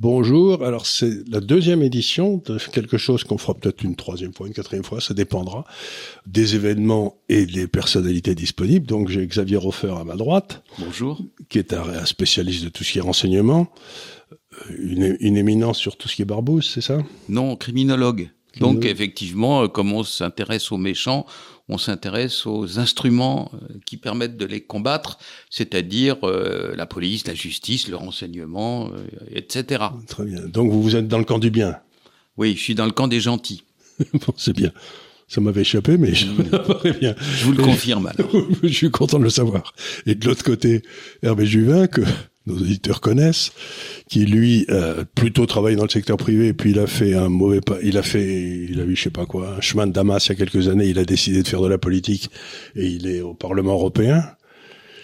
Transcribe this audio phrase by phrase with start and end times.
[0.00, 0.64] Bonjour.
[0.64, 4.54] Alors c'est la deuxième édition de quelque chose qu'on fera peut-être une troisième fois, une
[4.54, 5.66] quatrième fois, ça dépendra
[6.26, 8.86] des événements et des personnalités disponibles.
[8.86, 10.62] Donc j'ai Xavier Roffer à ma droite.
[10.78, 11.20] Bonjour.
[11.50, 13.70] Qui est un, spécialiste de tout ce qui est renseignement,
[14.32, 16.96] euh, une, une éminence sur tout ce qui est barbouze, c'est ça?
[17.28, 18.30] Non, criminologue.
[18.58, 21.26] Donc effectivement, euh, comme on s'intéresse aux méchants,
[21.70, 25.18] on s'intéresse aux instruments euh, qui permettent de les combattre,
[25.48, 28.90] c'est-à-dire euh, la police, la justice, le renseignement,
[29.30, 29.84] etc.
[30.06, 30.40] Très bien.
[30.46, 31.76] Donc vous vous êtes dans le camp du bien?
[32.36, 33.62] Oui, je suis dans le camp des gentils.
[34.14, 34.72] bon, c'est bien.
[35.28, 36.26] Ça m'avait échappé, mais je
[36.98, 37.14] bien.
[37.18, 38.30] Je vous le confirme alors.
[38.64, 39.74] je suis content de le savoir.
[40.06, 40.82] Et de l'autre côté,
[41.22, 42.00] Hervé Juvin, que
[42.46, 43.52] nos auditeurs connaissent,
[44.08, 47.60] qui lui euh, plutôt travaille dans le secteur privé, puis il a fait un mauvais
[47.60, 50.26] pas, il a fait, il a vu je sais pas quoi, un chemin de Damas
[50.26, 52.30] il y a quelques années, il a décidé de faire de la politique
[52.74, 54.24] et il est au Parlement européen.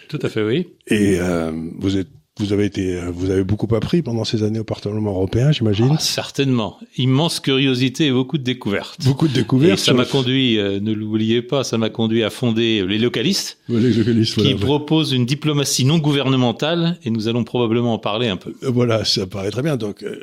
[0.09, 0.69] Tout à fait, oui.
[0.87, 2.09] Et euh, vous êtes
[2.39, 5.93] vous avez été, vous avez beaucoup appris pendant ces années au Parlement européen, j'imagine.
[5.93, 6.79] Ah, certainement.
[6.99, 9.03] Immense curiosité et beaucoup de découvertes.
[9.05, 9.81] Beaucoup de découvertes.
[9.81, 13.59] Et ça m'a conduit, euh, ne l'oubliez pas, ça m'a conduit à fonder les localistes.
[13.71, 18.37] les localistes, Qui proposent une diplomatie non gouvernementale et nous allons probablement en parler un
[18.37, 18.55] peu.
[18.63, 19.79] Euh, voilà, ça paraît très bien.
[19.79, 20.19] Donc, euh,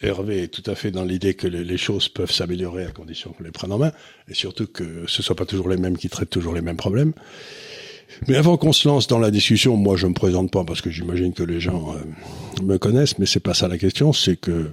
[0.00, 3.42] Hervé est tout à fait dans l'idée que les, choses peuvent s'améliorer à condition qu'on
[3.42, 3.92] les prenne en main
[4.28, 6.76] et surtout que ce ne soient pas toujours les mêmes qui traitent toujours les mêmes
[6.76, 7.12] problèmes.
[8.28, 10.90] Mais avant qu'on se lance dans la discussion, moi je me présente pas parce que
[10.90, 14.70] j'imagine que les gens euh, me connaissent, mais c'est pas ça la question, c'est que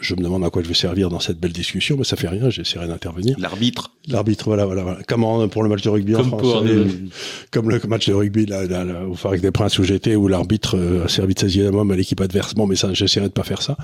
[0.00, 2.28] je me demande à quoi je vais servir dans cette belle discussion, mais ça fait
[2.28, 3.36] rien, j'essaierai d'intervenir.
[3.38, 3.92] L'arbitre.
[4.08, 4.98] L'arbitre, voilà, voilà, voilà.
[5.06, 6.64] Comment pour le match de rugby en France
[7.50, 10.76] Comme le match de rugby là, là, au Farac des Princes où j'étais, où l'arbitre
[10.76, 12.54] euh, a servi de 16e homme à l'équipe adverse.
[12.54, 13.76] Bon, mais ça, j'essaierai de pas faire ça.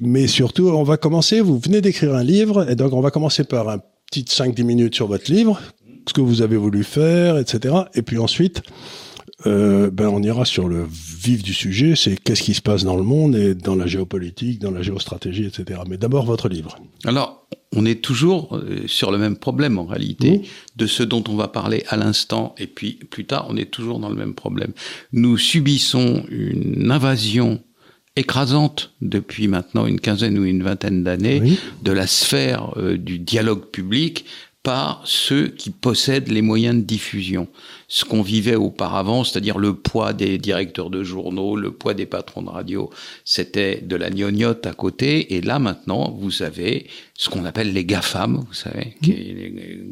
[0.00, 3.44] Mais surtout, on va commencer, vous venez d'écrire un livre, et donc on va commencer
[3.44, 3.78] par un
[4.10, 5.60] petit 5-10 minutes sur votre livre,
[6.06, 7.74] ce que vous avez voulu faire, etc.
[7.94, 8.62] Et puis ensuite,
[9.46, 12.96] euh, ben on ira sur le vif du sujet, c'est qu'est-ce qui se passe dans
[12.96, 15.80] le monde et dans la géopolitique, dans la géostratégie, etc.
[15.88, 16.78] Mais d'abord votre livre.
[17.04, 17.46] Alors,
[17.76, 20.42] on est toujours euh, sur le même problème en réalité,
[20.76, 23.98] de ce dont on va parler à l'instant, et puis plus tard, on est toujours
[23.98, 24.72] dans le même problème.
[25.12, 27.60] Nous subissons une invasion
[28.16, 31.42] écrasante depuis maintenant une quinzaine ou une vingtaine d'années
[31.82, 34.24] de la sphère euh, du dialogue public
[34.64, 37.48] par ceux qui possèdent les moyens de diffusion.
[37.86, 42.40] Ce qu'on vivait auparavant, c'est-à-dire le poids des directeurs de journaux, le poids des patrons
[42.40, 42.88] de radio,
[43.26, 45.34] c'était de la gnognotte à côté.
[45.34, 46.86] Et là maintenant, vous avez
[47.16, 48.96] ce qu'on appelle les GAFAM, vous savez.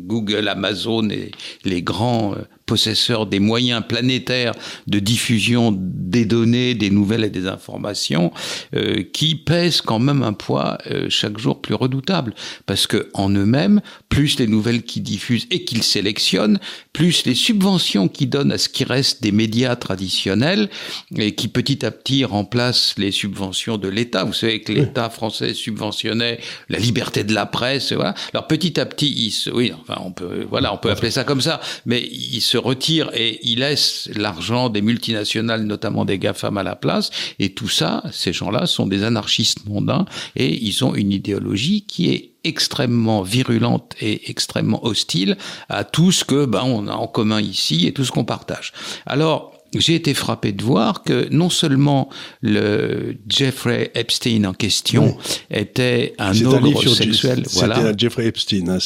[0.06, 1.30] Google, Amazon et
[1.64, 4.54] les grands euh, possesseurs des moyens planétaires
[4.88, 8.32] de diffusion des données, des nouvelles et des informations,
[8.74, 12.34] euh, qui pèsent quand même un poids euh, chaque jour plus redoutable,
[12.66, 16.58] parce que en eux-mêmes, plus les nouvelles qu'ils diffusent et qu'ils sélectionnent,
[16.92, 20.70] plus les subventions qu'ils donnent à ce qui reste des médias traditionnels
[21.16, 24.24] et qui petit à petit remplacent les subventions de l'État.
[24.24, 28.14] Vous savez que l'État français subventionnait la liberté de la presse, voilà.
[28.32, 31.24] Alors petit à petit, ils se, oui, enfin on peut, voilà, on peut appeler ça
[31.24, 36.58] comme ça, mais ils se retire et il laisse l'argent des multinationales, notamment des GAFAM,
[36.58, 37.10] à la place.
[37.38, 40.04] Et tout ça, ces gens-là sont des anarchistes mondains
[40.36, 45.36] et ils ont une idéologie qui est extrêmement virulente et extrêmement hostile
[45.68, 48.72] à tout ce que ben, on a en commun ici et tout ce qu'on partage.
[49.06, 52.08] Alors, j'ai été frappé de voir que non seulement
[52.40, 55.16] le Jeffrey Epstein en question
[55.50, 57.92] était un ogre sexuel, voilà.
[57.96, 58.78] Jeffrey Epstein, hein,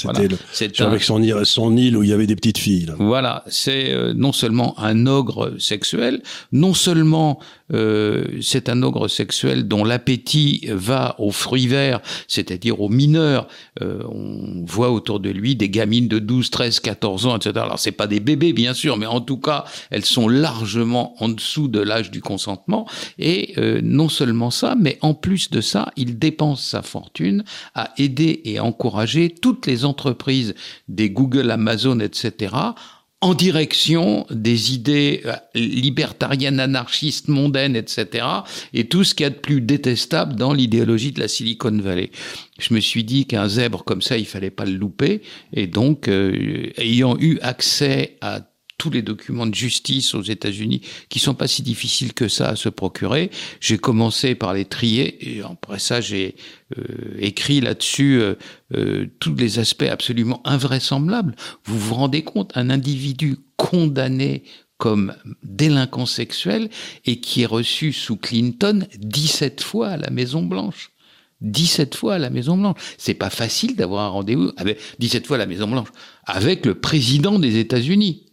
[0.53, 2.93] c'était avec son, son île où il y avait des petites filles.
[2.99, 7.41] Voilà, c'est euh, non seulement un ogre sexuel, non seulement
[7.73, 13.49] euh, c'est un ogre sexuel dont l'appétit va aux fruits verts, c'est-à-dire aux mineurs.
[13.83, 17.53] Euh, on voit autour de lui des gamines de 12, 13, 14 ans, etc.
[17.57, 20.29] Alors c'est pas des bébés bien sûr, mais en tout cas elles sont
[20.83, 22.87] en dessous de l'âge du consentement.
[23.19, 27.45] Et euh, non seulement ça, mais en plus de ça, il dépense sa fortune
[27.75, 30.55] à aider et encourager toutes les entreprises
[30.89, 32.55] des Google, Amazon, etc
[33.23, 38.27] en direction des idées euh, libertariennes, anarchistes, mondaines, etc.
[38.75, 42.11] et tout ce qu'il y a de plus détestable dans l'idéologie de la Silicon Valley.
[42.59, 45.23] Je me suis dit qu'un zèbre comme ça, il fallait pas le louper,
[45.53, 48.41] et donc, euh, ayant eu accès à
[48.79, 52.57] tous les documents de justice aux États-Unis qui sont pas si difficiles que ça à
[52.57, 53.31] se procurer.
[53.61, 56.37] J'ai commencé par les trier et après ça j'ai
[56.79, 58.35] euh, écrit là-dessus euh,
[58.75, 61.35] euh, tous les aspects absolument invraisemblables.
[61.65, 64.45] Vous vous rendez compte, un individu condamné
[64.79, 66.69] comme délinquant sexuel
[67.07, 70.91] et qui est reçu sous Clinton 17 fois à la Maison Blanche.
[71.43, 72.77] 17 fois à la Maison Blanche.
[72.99, 75.89] C'est pas facile d'avoir un rendez-vous avec 17 fois à la Maison Blanche
[76.25, 78.26] avec le président des États-Unis.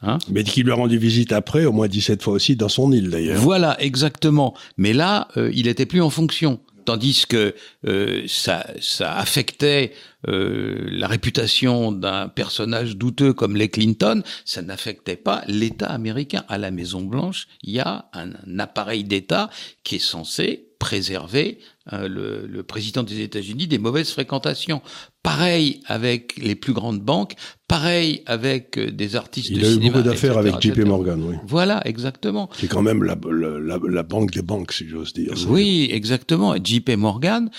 [0.00, 2.92] Hein mais qui lui a rendu visite après, au moins 17 fois aussi, dans son
[2.92, 3.40] île d'ailleurs.
[3.40, 4.54] Voilà, exactement.
[4.76, 7.54] Mais là, euh, il était plus en fonction tandis que
[7.86, 9.92] euh, ça, ça affectait
[10.26, 16.44] euh, la réputation d'un personnage douteux comme les Clinton, ça n'affectait pas l'État américain.
[16.48, 19.50] À la Maison Blanche, il y a un, appareil d'État
[19.84, 21.58] qui est censé préserver
[21.92, 24.80] euh, le, le, président des États-Unis des mauvaises fréquentations.
[25.28, 27.34] Pareil avec les plus grandes banques,
[27.68, 29.86] pareil avec euh, des artistes Il de a cinéma.
[29.86, 31.34] eu beaucoup d'affaires avec JP Morgan, oui.
[31.46, 32.48] Voilà, exactement.
[32.58, 35.34] C'est quand même la, la, la, banque des banques, si j'ose dire.
[35.48, 36.56] Oui, exactement.
[36.56, 37.50] JP Morgan,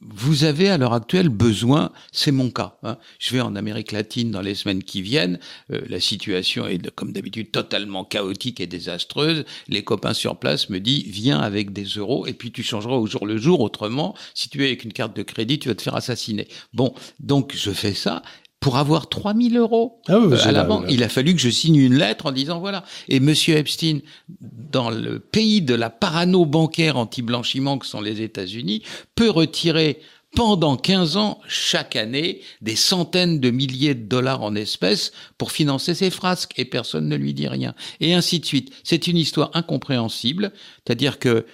[0.00, 2.78] vous avez à l'heure actuelle besoin, c'est mon cas.
[2.82, 2.96] Hein.
[3.18, 5.38] Je vais en Amérique latine dans les semaines qui viennent.
[5.70, 9.44] Euh, la situation est, comme d'habitude, totalement chaotique et désastreuse.
[9.68, 13.06] Les copains sur place me disent, viens avec des euros et puis tu changeras au
[13.06, 13.60] jour le jour.
[13.60, 16.48] Autrement, si tu es avec une carte de crédit, tu vas te faire assassiner.
[16.72, 16.85] Bon,
[17.20, 18.22] donc je fais ça
[18.60, 20.86] pour avoir 3000 euros ah oui, euh, à la banque.
[20.88, 22.84] Il a fallu que je signe une lettre en disant voilà.
[23.08, 24.00] Et Monsieur Epstein,
[24.40, 28.82] dans le pays de la parano bancaire anti-blanchiment que sont les États-Unis,
[29.14, 30.00] peut retirer
[30.34, 35.94] pendant 15 ans, chaque année, des centaines de milliers de dollars en espèces pour financer
[35.94, 37.74] ses frasques et personne ne lui dit rien.
[38.00, 38.72] Et ainsi de suite.
[38.84, 40.52] C'est une histoire incompréhensible.
[40.84, 41.46] C'est-à-dire que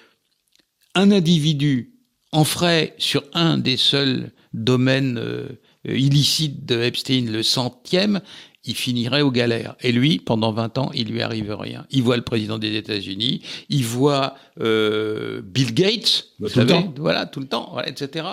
[0.94, 1.94] un individu
[2.32, 5.48] en ferait sur un des seuls domaines euh,
[5.84, 8.20] illicite de Epstein, le centième,
[8.64, 9.76] il finirait aux galères.
[9.80, 11.86] Et lui, pendant 20 ans, il lui arrive rien.
[11.90, 17.26] Il voit le président des États-Unis, il voit euh, Bill Gates, bah, vous savez, voilà,
[17.26, 18.26] tout le temps, voilà, etc.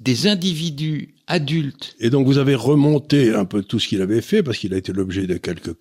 [0.00, 1.94] Des individus adultes.
[2.00, 4.76] Et donc vous avez remonté un peu tout ce qu'il avait fait, parce qu'il a
[4.76, 5.76] été l'objet de quelques...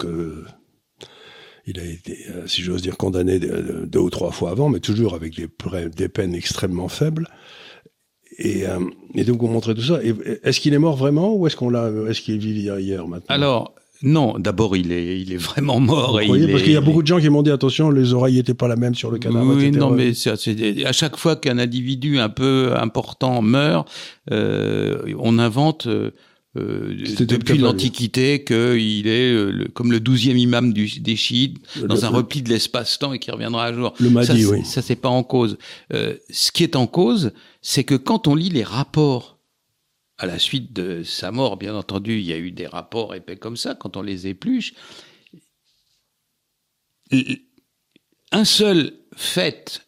[1.69, 5.15] Il a été, euh, si j'ose dire, condamné deux ou trois fois avant, mais toujours
[5.15, 5.49] avec des,
[5.89, 7.27] des peines extrêmement faibles.
[8.39, 8.79] Et, euh,
[9.15, 9.99] et, donc vous montrez tout ça.
[10.43, 13.25] Est-ce qu'il est mort vraiment ou est-ce qu'on l'a, est-ce qu'il vit hier maintenant?
[13.29, 13.73] Alors
[14.03, 16.19] non, d'abord il est, il est vraiment mort.
[16.19, 18.35] Vous voyez, parce qu'il y a beaucoup de gens qui m'ont dit attention, les oreilles
[18.35, 19.55] n'étaient pas la même sur le cadavre.
[19.55, 20.31] Oui, non, mais c'est,
[20.85, 23.89] à chaque fois qu'un individu un peu important meurt,
[24.31, 25.87] euh, on invente.
[25.87, 26.11] Euh,
[26.57, 32.09] depuis l'Antiquité qu'il est euh, le, comme le douzième imam du, des chiites dans un
[32.09, 33.93] repli de l'espace-temps et qui reviendra un jour.
[33.99, 34.65] Le Mahdi, oui.
[34.65, 35.57] Ça, c'est pas en cause.
[35.93, 37.31] Euh, ce qui est en cause,
[37.61, 39.39] c'est que quand on lit les rapports
[40.17, 43.37] à la suite de sa mort, bien entendu, il y a eu des rapports épais
[43.37, 44.73] comme ça, quand on les épluche,
[48.31, 49.87] un seul fait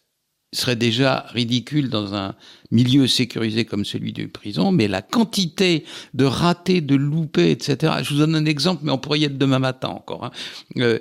[0.52, 2.34] serait déjà ridicule dans un
[2.70, 5.84] milieu sécurisé comme celui de prison, mais la quantité
[6.14, 7.94] de ratés, de loupés, etc.
[8.02, 10.24] Je vous donne un exemple, mais on pourrait y être demain matin encore.
[10.24, 10.30] Hein.
[10.78, 10.98] Euh,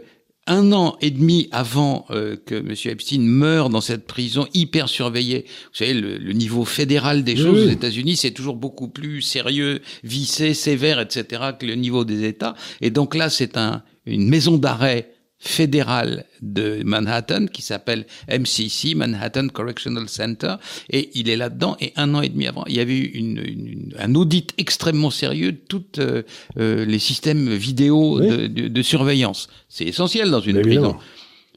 [0.47, 2.73] un an et demi avant euh, que M.
[2.85, 7.69] Epstein meure dans cette prison hyper surveillée, vous savez, le, niveau fédéral des choses aux
[7.69, 12.55] États-Unis, c'est toujours beaucoup plus sérieux, vissé, sévère, etc., que le niveau des États.
[12.81, 19.47] Et donc là, c'est un, une maison d'arrêt fédéral de Manhattan qui s'appelle MCC, Manhattan
[19.47, 20.55] Correctional Center,
[20.89, 21.77] et il est là-dedans.
[21.79, 25.53] Et un an et demi avant, il y avait eu une, un audit extrêmement sérieux
[25.53, 26.23] de tous euh,
[26.57, 29.47] euh, les systèmes vidéo de, de, surveillance.
[29.69, 30.97] C'est essentiel dans une prison.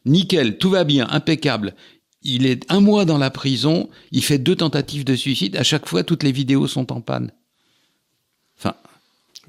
[0.05, 1.75] Nickel, tout va bien, impeccable.
[2.23, 5.56] Il est un mois dans la prison, il fait deux tentatives de suicide.
[5.56, 7.32] À chaque fois, toutes les vidéos sont en panne.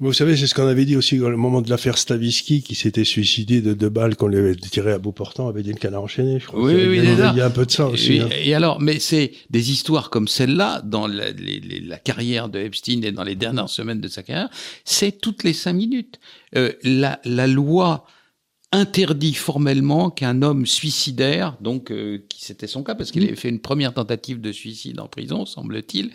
[0.00, 3.04] Vous savez, c'est ce qu'on avait dit aussi au moment de l'affaire Stavisky, qui s'était
[3.04, 6.02] suicidé de deux balles qu'on lui avait tirées à bout portant, avait dit le canard
[6.02, 6.40] enchaîné.
[6.40, 8.18] Je crois oui, oui, il, y a, il y a un peu de ça aussi.
[8.18, 8.28] Hein.
[8.42, 13.12] Et, alors, mais c'est des histoires comme celle-là, dans la, la, carrière de Epstein et
[13.12, 14.48] dans les dernières semaines de sa carrière,
[14.84, 16.18] c'est toutes les cinq minutes.
[16.56, 18.04] Euh, la, la loi
[18.74, 23.48] interdit formellement qu'un homme suicidaire, donc euh, qui c'était son cas parce qu'il avait fait
[23.48, 26.10] une première tentative de suicide en prison, semble-t-il,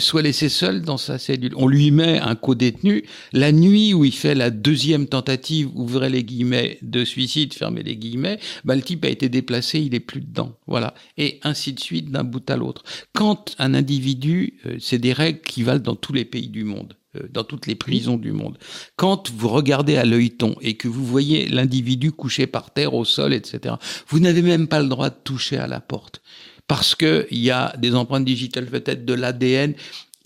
[0.00, 1.52] soit laissé seul dans sa cellule.
[1.56, 3.04] On lui met un co-détenu.
[3.32, 7.96] La nuit où il fait la deuxième tentative, ouvrez les guillemets, de suicide, fermez les
[7.96, 10.58] guillemets, bah, le type a été déplacé, il est plus dedans.
[10.66, 10.94] Voilà.
[11.16, 12.82] Et ainsi de suite, d'un bout à l'autre.
[13.12, 16.96] Quand un individu, euh, c'est des règles qui valent dans tous les pays du monde.
[17.16, 18.58] Euh, dans toutes les prisons du monde.
[18.96, 23.34] Quand vous regardez à l'œilleton et que vous voyez l'individu couché par terre, au sol,
[23.34, 23.76] etc.,
[24.08, 26.22] vous n'avez même pas le droit de toucher à la porte.
[26.68, 29.74] Parce que il y a des empreintes digitales, peut-être de l'ADN,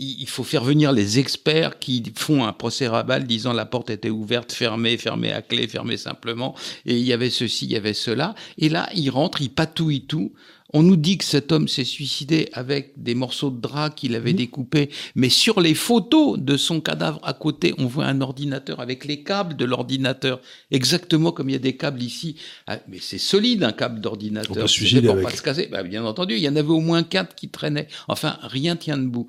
[0.00, 4.08] il faut faire venir les experts qui font un procès rabal disant la porte était
[4.08, 6.54] ouverte, fermée, fermée à clé, fermée simplement,
[6.86, 8.34] et il y avait ceci, il y avait cela.
[8.56, 10.32] Et là, il rentre, il patouille tout.
[10.72, 14.32] On nous dit que cet homme s'est suicidé avec des morceaux de drap qu'il avait
[14.32, 19.04] découpés, mais sur les photos de son cadavre à côté, on voit un ordinateur avec
[19.04, 22.36] les câbles de l'ordinateur, exactement comme il y a des câbles ici.
[22.66, 24.56] Ah, mais c'est solide un câble d'ordinateur.
[24.56, 25.24] On peut suicider avec.
[25.24, 25.68] Pas se casser.
[25.70, 27.88] Bah, bien entendu, il y en avait au moins quatre qui traînaient.
[28.08, 29.28] Enfin, rien tient debout.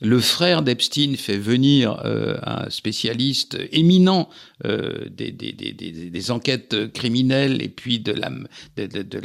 [0.00, 4.30] Le frère d'Epstein fait venir euh, un spécialiste éminent
[4.64, 8.30] euh, des, enquêtes criminelles et puis de la,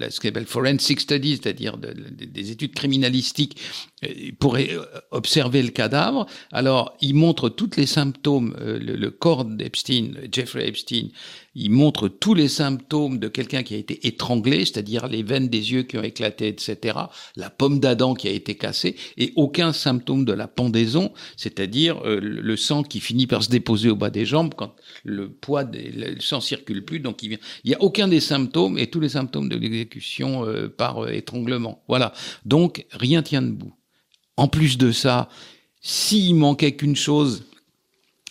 [0.09, 3.57] ce appelle forensic studies, c'est-à-dire des études criminalistiques
[4.03, 4.57] euh, pour
[5.11, 6.25] observer le cadavre.
[6.51, 11.07] Alors, il montre tous les symptômes, le, le corps d'Epstein, Jeffrey Epstein,
[11.55, 15.71] il montre tous les symptômes de quelqu'un qui a été étranglé, c'est-à-dire les veines des
[15.71, 16.97] yeux qui ont éclaté, etc.,
[17.35, 22.19] la pomme d'Adam qui a été cassée, et aucun symptôme de la pendaison, c'est-à-dire euh,
[22.21, 25.91] le sang qui finit par se déposer au bas des jambes quand le poids des,
[25.91, 27.37] le sang circule plus, donc il vient.
[27.63, 31.09] Il n'y a aucun des symptômes et tous les symptômes de l'exécution euh, par euh,
[31.09, 31.83] étranglement.
[31.87, 32.13] Voilà.
[32.45, 33.73] Donc rien tient debout.
[34.37, 35.29] En plus de ça,
[35.81, 37.45] s'il manquait qu'une chose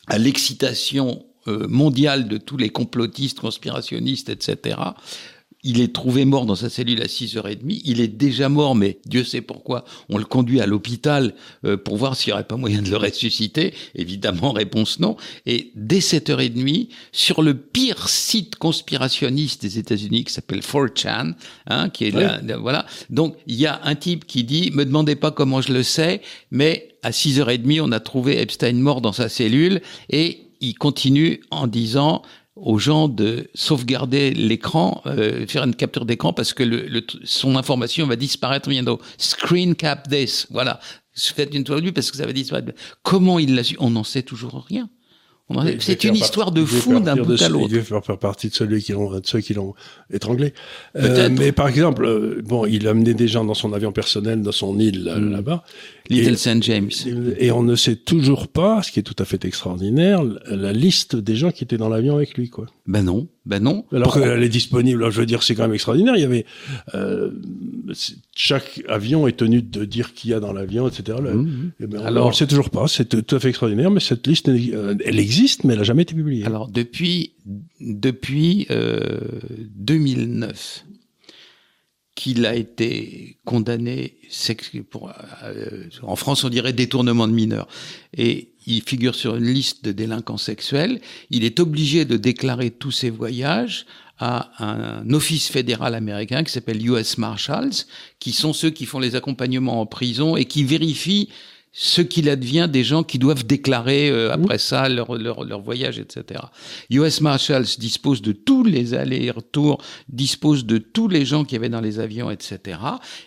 [0.07, 4.77] à l'excitation mondial de tous les complotistes, conspirationnistes, etc.
[5.67, 7.81] Il est trouvé mort dans sa cellule à 6h30.
[7.87, 9.87] Il est déjà mort, mais Dieu sait pourquoi.
[10.11, 11.35] On le conduit à l'hôpital
[11.65, 13.73] euh, pour voir s'il n'y aurait pas moyen de le ressusciter.
[13.95, 15.17] Évidemment, réponse non.
[15.47, 21.33] Et dès 7h30, sur le pire site conspirationniste des États-Unis qui s'appelle 4chan,
[21.67, 22.85] hein, qui est là, voilà.
[23.09, 26.21] Donc, il y a un type qui dit, me demandez pas comment je le sais,
[26.51, 31.67] mais à 6h30, on a trouvé Epstein mort dans sa cellule et il continue en
[31.67, 32.23] disant
[32.57, 36.65] aux gens de sauvegarder l'écran, euh, faire une capture d'écran parce que
[37.25, 39.01] son information va disparaître bientôt.
[39.19, 40.79] Screen cap this, voilà.
[41.17, 42.73] Faites une toile parce que ça va disparaître.
[43.03, 43.77] Comment il l'a su?
[43.81, 44.89] On n'en sait toujours rien.
[45.79, 47.69] C'est une histoire de fou d'un bout à l'autre.
[47.71, 49.75] Il veut faire partie de, celui qui de ceux qui l'ont
[50.13, 50.55] étranglé.
[50.97, 54.41] Euh, mais par exemple, euh, bon, il a amené des gens dans son avion personnel,
[54.41, 55.31] dans son île mm.
[55.31, 55.63] là-bas.
[56.09, 56.63] Little St.
[56.63, 56.91] James.
[57.39, 61.17] Et on ne sait toujours pas, ce qui est tout à fait extraordinaire, la liste
[61.17, 62.67] des gens qui étaient dans l'avion avec lui, quoi.
[62.87, 63.87] Ben non, ben non.
[63.93, 66.17] Alors qu'elle est disponible, je veux dire, c'est quand même extraordinaire.
[66.17, 66.45] Il y avait
[66.95, 67.31] euh,
[68.37, 71.19] chaque avion est tenu de dire qui y a dans l'avion, etc.
[71.19, 71.39] Mmh,
[71.81, 71.87] mmh.
[71.87, 72.87] ben, alors, on ne sait toujours pas.
[72.87, 76.03] C'est tout à fait extraordinaire, mais cette liste, euh, elle existe, mais elle n'a jamais
[76.03, 76.45] été publiée.
[76.45, 77.33] Alors depuis
[77.81, 79.21] depuis euh,
[79.77, 80.85] 2009
[82.15, 84.19] qu'il a été condamné
[84.91, 87.69] pour, euh, en France on dirait détournement de mineurs.
[88.17, 92.93] Et il figure sur une liste de délinquants sexuels, il est obligé de déclarer tous
[92.93, 93.87] ses voyages
[94.19, 97.87] à un office fédéral américain qui s'appelle US Marshals,
[98.21, 101.31] qui sont ceux qui font les accompagnements en prison et qui vérifient
[101.77, 105.99] ce qu'il advient des gens qui doivent déclarer euh, après ça leur, leur, leur, voyage,
[105.99, 106.41] etc.
[106.89, 111.81] US Marshals dispose de tous les allers-retours, dispose de tous les gens qui avaient dans
[111.81, 112.79] les avions, etc.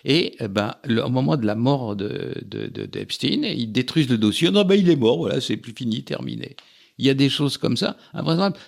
[0.06, 4.08] Et eh ben, le, au moment de la mort de, de, de, d'Epstein, ils détruisent
[4.08, 4.50] le dossier.
[4.50, 6.56] Non, ben il est mort, voilà, c'est plus fini, terminé.
[6.98, 7.96] Il y a des choses comme ça,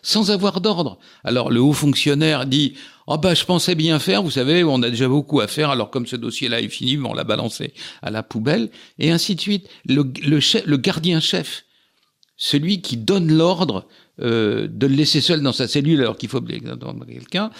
[0.03, 0.99] sans avoir d'ordre.
[1.25, 2.75] Alors le haut fonctionnaire dit
[3.07, 5.71] oh ben je pensais bien faire, vous savez, on a déjà beaucoup à faire.
[5.71, 9.41] Alors comme ce dossier-là est fini, on l'a balancé à la poubelle et ainsi de
[9.41, 9.69] suite.
[9.85, 11.65] Le, le, le gardien chef,
[12.37, 13.87] celui qui donne l'ordre
[14.23, 17.50] euh, de le laisser seul dans sa cellule alors qu'il faut quelqu'un.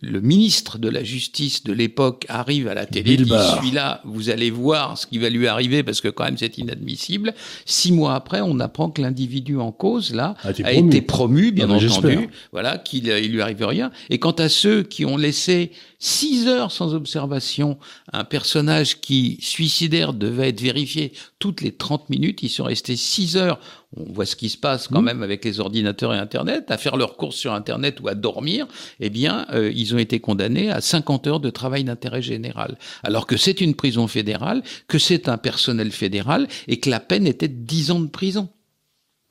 [0.00, 4.50] Le ministre de la Justice de l'époque arrive à la télé, dit celui-là, vous allez
[4.50, 7.34] voir ce qui va lui arriver parce que quand même c'est inadmissible.
[7.64, 12.28] Six mois après, on apprend que l'individu en cause là a été promu, bien entendu,
[12.52, 13.90] voilà, qu'il il lui arrive rien.
[14.10, 17.78] Et quant à ceux qui ont laissé six heures sans observation
[18.12, 23.36] un personnage qui suicidaire devait être vérifié toutes les 30 minutes, ils sont restés six
[23.36, 23.60] heures.
[23.96, 25.04] On voit ce qui se passe quand mmh.
[25.04, 28.68] même avec les ordinateurs et Internet, à faire leurs courses sur Internet ou à dormir,
[29.00, 32.78] eh bien, euh, ils ont été condamnés à 50 heures de travail d'intérêt général.
[33.02, 37.26] Alors que c'est une prison fédérale, que c'est un personnel fédéral et que la peine
[37.26, 38.48] était de 10 ans de prison.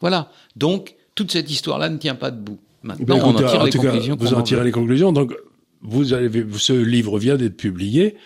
[0.01, 0.29] Voilà.
[0.57, 2.59] Donc, toute cette histoire-là ne tient pas debout.
[2.83, 4.17] Maintenant, on en tire les conclusions.
[4.19, 5.13] vous en tirez les conclusions.
[5.13, 5.33] Donc,
[5.81, 8.17] vous avez, ce livre vient d'être publié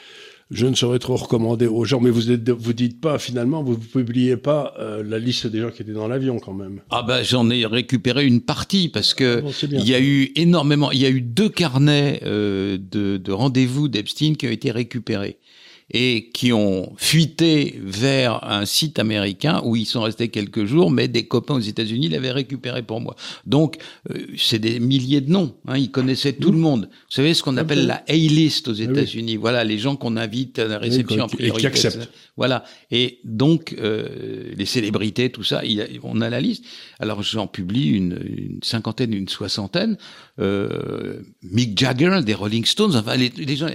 [0.52, 3.74] je ne saurais trop recommander aux gens, mais vous êtes, vous dites pas finalement, vous
[3.74, 6.82] ne publiez pas euh, la liste des gens qui étaient dans l'avion quand même.
[6.90, 10.92] Ah ben j'en ai récupéré une partie parce que ah il y a eu énormément,
[10.92, 15.38] il y a eu deux carnets euh, de, de rendez-vous d'Epstein qui ont été récupérés
[15.92, 21.08] et qui ont fuité vers un site américain où ils sont restés quelques jours, mais
[21.08, 23.16] des copains aux États-Unis l'avaient récupéré pour moi.
[23.46, 23.78] Donc,
[24.10, 25.56] euh, c'est des milliers de noms.
[25.68, 26.90] Hein, ils connaissaient tout le monde.
[26.92, 29.36] Vous savez ce qu'on appelle la A-list aux ah États-Unis?
[29.36, 31.58] Voilà, les gens qu'on invite à la réception en priorité.
[31.58, 32.10] Et qui acceptent.
[32.36, 32.64] Voilà.
[32.90, 35.62] Et donc, euh, les célébrités, tout ça,
[36.04, 36.66] on a la liste.
[37.00, 39.98] Alors, j'en publie une, une, cinquantaine, une soixantaine.
[40.40, 43.68] Euh, Mick Jagger, des Rolling Stones, enfin, les, les gens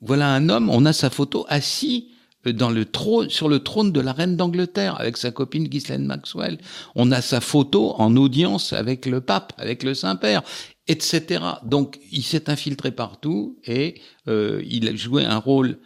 [0.00, 2.08] voilà un homme, on a sa photo assis
[2.46, 6.04] euh, dans le trône, sur le trône de la reine d'Angleterre avec sa copine Ghislaine
[6.04, 6.58] Maxwell.
[6.94, 10.42] On a sa photo en audience avec le pape, avec le Saint-Père,
[10.86, 11.42] etc.
[11.64, 15.78] Donc il s'est infiltré partout et euh, il a joué un rôle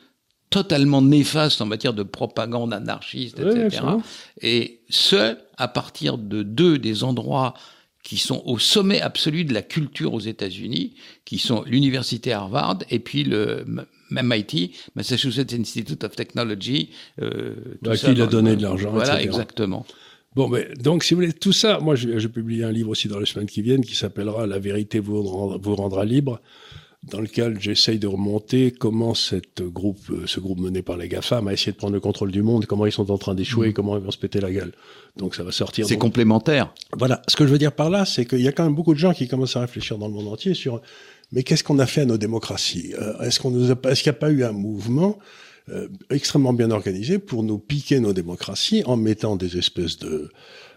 [0.50, 3.82] totalement néfastes en matière de propagande anarchiste, etc.
[4.42, 7.54] et ce, à partir de deux des endroits
[8.04, 12.98] qui sont au sommet absolu de la culture aux États-Unis, qui sont l'université Harvard et
[12.98, 13.64] puis le
[14.20, 16.90] MIT, Massachusetts Institute of Technology.
[17.20, 18.90] Euh, bah, qui il a donné de l'argent.
[18.92, 19.86] Voilà, exactement.
[20.34, 23.08] Bon, mais donc, si vous voulez, tout ça, moi, je, je publie un livre aussi
[23.08, 25.22] dans les semaines qui viennent qui s'appellera La vérité vous,
[25.60, 26.40] vous rendra libre
[27.10, 31.48] dans lequel j'essaye de remonter comment cette groupe, euh, ce groupe mené par les GAFAM
[31.48, 33.72] a essayé de prendre le contrôle du monde, comment ils sont en train d'échouer, mmh.
[33.72, 34.72] comment ils vont se péter la gueule.
[35.16, 35.84] Donc ça va sortir.
[35.86, 36.72] C'est complémentaire.
[36.96, 37.20] Voilà.
[37.26, 39.00] Ce que je veux dire par là, c'est qu'il y a quand même beaucoup de
[39.00, 40.80] gens qui commencent à réfléchir dans le monde entier sur
[41.32, 42.94] mais qu'est-ce qu'on a fait à nos démocraties?
[43.00, 45.18] Euh, Est-ce qu'on nous a, est-ce qu'il n'y a pas eu un mouvement
[45.68, 50.30] euh, extrêmement bien organisé pour nous piquer nos démocraties en mettant des espèces de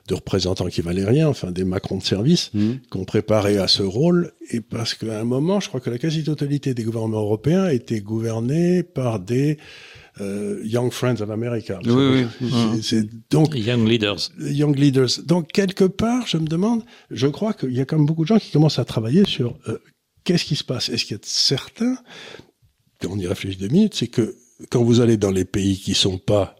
[0.07, 2.73] de représentants qui valaient rien, enfin des Macron de service, mmh.
[2.91, 4.33] qu'on préparait à ce rôle.
[4.51, 8.83] Et parce qu'à un moment, je crois que la quasi-totalité des gouvernements européens étaient gouvernés
[8.83, 9.57] par des
[10.21, 11.79] euh, Young Friends of America.
[11.85, 12.49] Oui, oui.
[12.83, 14.29] C'est donc Young Leaders.
[14.39, 15.09] Young Leaders.
[15.25, 18.27] Donc quelque part, je me demande, je crois qu'il y a quand même beaucoup de
[18.27, 19.79] gens qui commencent à travailler sur euh,
[20.25, 20.89] qu'est-ce qui se passe?
[20.89, 21.97] Est-ce qu'il y a certains,
[23.01, 24.35] quand on y réfléchit deux minutes, c'est que
[24.69, 26.55] quand vous allez dans les pays qui sont pas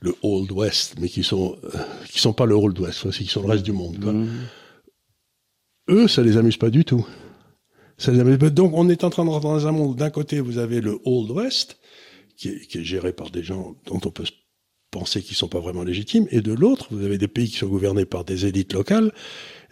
[0.00, 1.78] le Old West, mais qui sont euh,
[2.08, 4.00] qui sont pas le Old West, qui sont le reste du monde.
[4.00, 4.12] Quoi.
[4.12, 4.28] Mmh.
[5.90, 7.06] Eux, ça les amuse pas du tout.
[7.96, 8.50] Ça les amuse pas.
[8.50, 9.96] Donc, on est en train de rentrer dans un monde.
[9.96, 11.78] D'un côté, vous avez le Old West,
[12.36, 14.24] qui est, qui est géré par des gens dont on peut
[14.90, 17.66] penser qu'ils sont pas vraiment légitimes, et de l'autre, vous avez des pays qui sont
[17.66, 19.12] gouvernés par des élites locales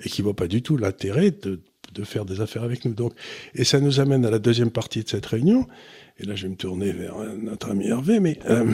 [0.05, 1.63] et qui voient pas du tout l'intérêt de,
[1.97, 2.95] de faire des affaires avec nous.
[2.95, 3.13] Donc,
[3.55, 5.67] et ça nous amène à la deuxième partie de cette réunion.
[6.19, 8.65] Et là, je vais me tourner vers notre ami Hervé, mais euh,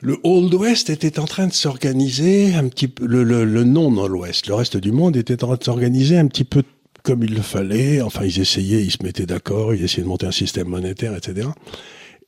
[0.00, 4.12] le Old West était en train de s'organiser un petit peu, le, le, le non-Old
[4.46, 6.62] le reste du monde était en train de s'organiser un petit peu
[7.02, 8.00] comme il le fallait.
[8.00, 11.48] Enfin, ils essayaient, ils se mettaient d'accord, ils essayaient de monter un système monétaire, etc.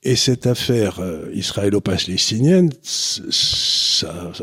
[0.03, 2.71] Et cette affaire euh, israélo-palestinienne,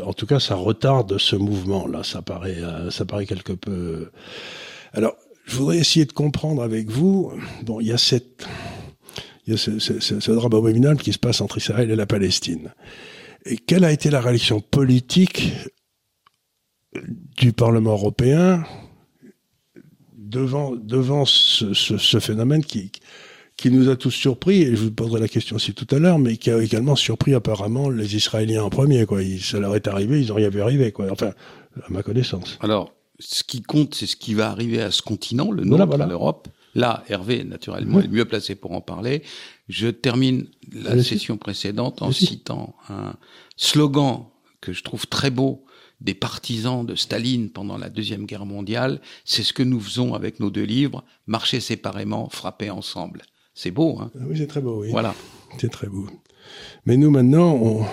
[0.04, 2.04] en tout cas, ça retarde ce mouvement-là.
[2.04, 4.10] Ça paraît, euh, ça paraît quelque peu.
[4.94, 7.32] Alors, je voudrais essayer de comprendre avec vous.
[7.62, 8.46] Bon, il y a cette,
[9.46, 12.06] il y a ce, ce, ce, drame abominable qui se passe entre Israël et la
[12.06, 12.72] Palestine.
[13.44, 15.52] Et quelle a été la réaction politique
[17.36, 18.64] du Parlement européen
[20.16, 22.92] devant, devant ce, ce, ce, phénomène qui,
[23.56, 26.18] qui nous a tous surpris, et je vous poserai la question aussi tout à l'heure,
[26.18, 29.06] mais qui a également surpris apparemment les Israéliens en premier.
[29.06, 29.20] Quoi.
[29.40, 30.92] ça leur est arrivé, ils n'auraient rien vu arriver.
[30.92, 31.08] Quoi.
[31.10, 31.32] Enfin,
[31.82, 32.58] à ma connaissance.
[32.60, 36.48] Alors, ce qui compte, c'est ce qui va arriver à ce continent, le nôtre, l'Europe.
[36.74, 39.22] Là, Hervé, naturellement, est mieux placé pour en parler.
[39.68, 43.14] Je termine la session précédente en citant un
[43.56, 44.24] slogan
[44.60, 45.64] que je trouve très beau
[46.00, 49.00] des partisans de Staline pendant la Deuxième Guerre mondiale.
[49.24, 53.22] C'est ce que nous faisons avec nos deux livres, marcher séparément, frapper ensemble.
[53.54, 54.10] C'est beau, hein?
[54.28, 54.90] Oui, c'est très beau, oui.
[54.90, 55.14] Voilà.
[55.58, 56.08] C'est très beau.
[56.86, 57.86] Mais nous, maintenant, on,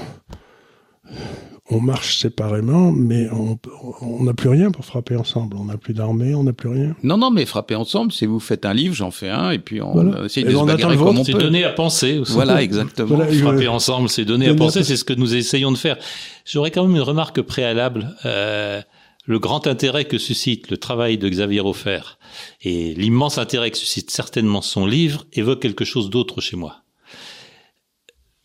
[1.69, 5.55] on marche séparément, mais on n'a plus rien pour frapper ensemble.
[5.57, 6.95] On n'a plus d'armée, on n'a plus rien.
[7.01, 9.81] Non, non, mais frapper ensemble, si vous faites un livre, j'en fais un, et puis
[9.81, 12.17] on essaie de se bagarrer comme on C'est donner à penser.
[12.17, 12.33] Aussi.
[12.33, 13.25] Voilà, exactement.
[13.25, 15.97] frapper ensemble, c'est donner à penser, c'est ce que nous essayons de faire.
[16.45, 18.15] J'aurais quand même une remarque préalable.
[18.25, 18.81] Euh,
[19.25, 22.17] le grand intérêt que suscite le travail de Xavier Offert
[22.61, 26.77] et l'immense intérêt que suscite certainement son livre évoque quelque chose d'autre chez moi.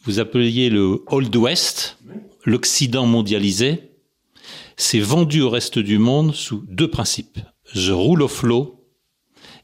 [0.05, 1.99] Vous appeliez le Old West,
[2.47, 3.91] l'Occident mondialisé,
[4.77, 7.41] s'est vendu au reste du monde sous deux principes.
[7.75, 8.85] The Rule of Law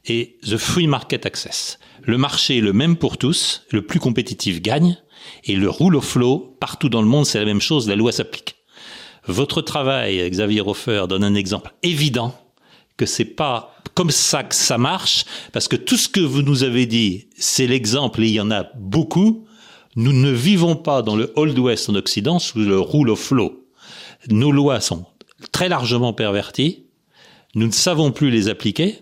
[0.05, 1.79] et The Free Market Access.
[2.03, 4.97] Le marché est le même pour tous, le plus compétitif gagne,
[5.45, 8.11] et le Rule of Law, partout dans le monde, c'est la même chose, la loi
[8.11, 8.55] s'applique.
[9.25, 12.35] Votre travail, Xavier Hofer, donne un exemple évident
[12.97, 16.63] que c'est pas comme ça que ça marche, parce que tout ce que vous nous
[16.63, 19.47] avez dit, c'est l'exemple, et il y en a beaucoup,
[19.95, 23.53] nous ne vivons pas dans le Old West en Occident sous le rule of law.
[24.29, 25.05] Nos lois sont
[25.51, 26.85] très largement perverties.
[27.55, 28.99] Nous ne savons plus les appliquer.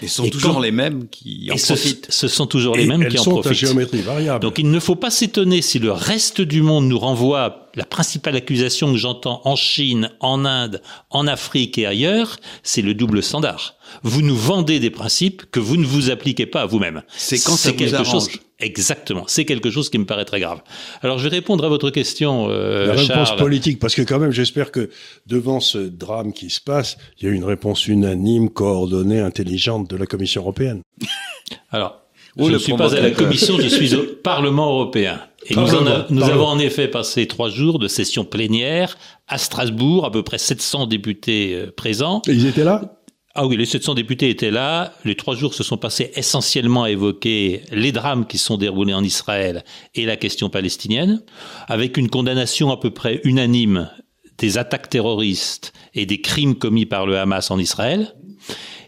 [0.00, 2.06] Et ce sont toujours les mêmes qui en profitent.
[2.10, 3.54] Ce, sont toujours les mêmes qui en profitent.
[3.54, 4.42] géométrie variable.
[4.42, 8.34] Donc il ne faut pas s'étonner si le reste du monde nous renvoie la principale
[8.34, 13.76] accusation que j'entends en Chine, en Inde, en Afrique et ailleurs, c'est le double standard.
[14.02, 17.02] Vous nous vendez des principes que vous ne vous appliquez pas à vous-même.
[17.16, 18.30] C'est quand ça quelque chose.
[18.58, 20.60] Exactement, c'est quelque chose qui me paraît très grave.
[21.02, 22.48] Alors je vais répondre à votre question.
[22.50, 23.38] Euh, La réponse Charles.
[23.38, 24.90] politique, parce que quand même, j'espère que
[25.28, 29.94] devant ce drame qui se passe, il y a une réponse unanime, coordonnée, intelligente de
[29.96, 30.82] la Commission européenne.
[31.70, 32.00] Alors,
[32.38, 35.20] je ne suis pas à la Commission, je suis au Parlement européen.
[35.46, 38.98] Et nous, a, nous avons en effet passé trois jours de session plénière
[39.28, 42.22] à Strasbourg, à peu près 700 députés euh, présents.
[42.28, 42.98] Et ils étaient là?
[43.34, 44.92] Ah oui, les 700 députés étaient là.
[45.04, 49.04] Les trois jours se sont passés essentiellement à évoquer les drames qui sont déroulés en
[49.04, 51.22] Israël et la question palestinienne,
[51.68, 53.90] avec une condamnation à peu près unanime
[54.38, 58.14] des attaques terroristes et des crimes commis par le Hamas en Israël.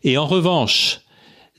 [0.03, 1.01] Et en revanche,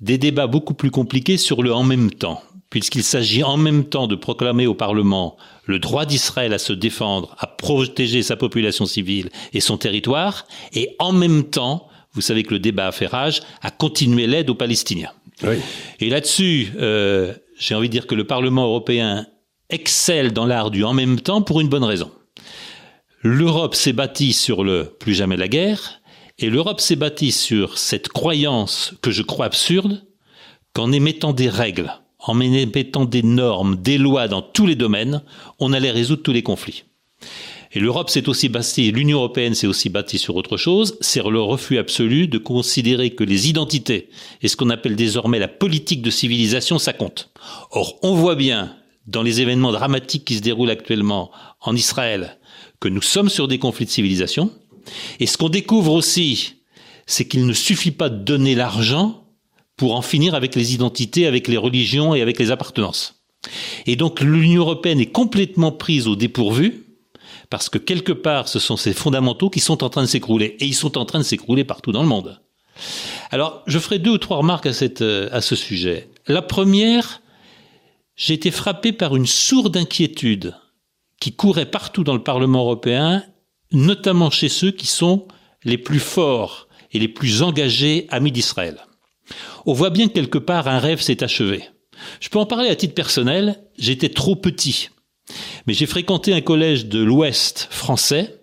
[0.02, 4.08] des débats beaucoup plus compliqués sur le en même temps, puisqu'il s'agit en même temps
[4.08, 9.30] de proclamer au Parlement le droit d'Israël à se défendre, à protéger sa population civile
[9.54, 13.42] et son territoire, et en même temps vous savez que le débat a fait rage,
[13.62, 15.12] a continué l'aide aux Palestiniens.
[16.00, 19.26] Et là-dessus, euh, j'ai envie de dire que le Parlement européen
[19.70, 22.12] excelle dans l'art du en même temps pour une bonne raison.
[23.24, 26.01] L'Europe s'est bâtie sur le plus jamais la guerre,
[26.42, 30.04] et l'Europe s'est bâtie sur cette croyance que je crois absurde,
[30.74, 35.22] qu'en émettant des règles, en émettant des normes, des lois dans tous les domaines,
[35.60, 36.84] on allait résoudre tous les conflits.
[37.74, 41.42] Et l'Europe s'est aussi bâtie, l'Union européenne s'est aussi bâtie sur autre chose, c'est le
[41.42, 44.10] refus absolu de considérer que les identités
[44.42, 47.30] et ce qu'on appelle désormais la politique de civilisation, ça compte.
[47.70, 48.76] Or, on voit bien
[49.08, 52.38] dans les événements dramatiques qui se déroulent actuellement en Israël
[52.80, 54.52] que nous sommes sur des conflits de civilisation.
[55.20, 56.56] Et ce qu'on découvre aussi,
[57.06, 59.26] c'est qu'il ne suffit pas de donner l'argent
[59.78, 63.24] pour en finir avec les identités, avec les religions et avec les appartenances.
[63.86, 66.86] Et donc l'Union européenne est complètement prise au dépourvu
[67.50, 70.66] parce que quelque part, ce sont ces fondamentaux qui sont en train de s'écrouler, et
[70.66, 72.40] ils sont en train de s'écrouler partout dans le monde.
[73.30, 76.10] Alors, je ferai deux ou trois remarques à, euh, à ce sujet.
[76.28, 77.22] La première,
[78.16, 80.56] j'ai été frappé par une sourde inquiétude
[81.20, 83.24] qui courait partout dans le Parlement européen,
[83.72, 85.28] notamment chez ceux qui sont
[85.64, 88.78] les plus forts et les plus engagés amis d'Israël.
[89.66, 91.64] On voit bien que quelque part un rêve s'est achevé.
[92.20, 94.90] Je peux en parler à titre personnel, j'étais trop petit
[95.68, 98.38] mais j'ai fréquenté un collège de l'Ouest français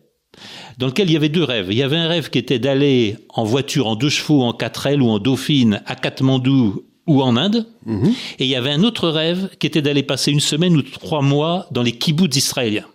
[0.79, 1.69] dans lequel il y avait deux rêves.
[1.71, 4.87] Il y avait un rêve qui était d'aller en voiture en deux chevaux, en quatre
[4.87, 7.67] ailes ou en dauphine à Katmandou ou en Inde.
[7.87, 8.15] Mhm.
[8.39, 11.23] Et il y avait un autre rêve qui était d'aller passer une semaine ou trois
[11.23, 12.87] mois dans les kibbutz israéliens.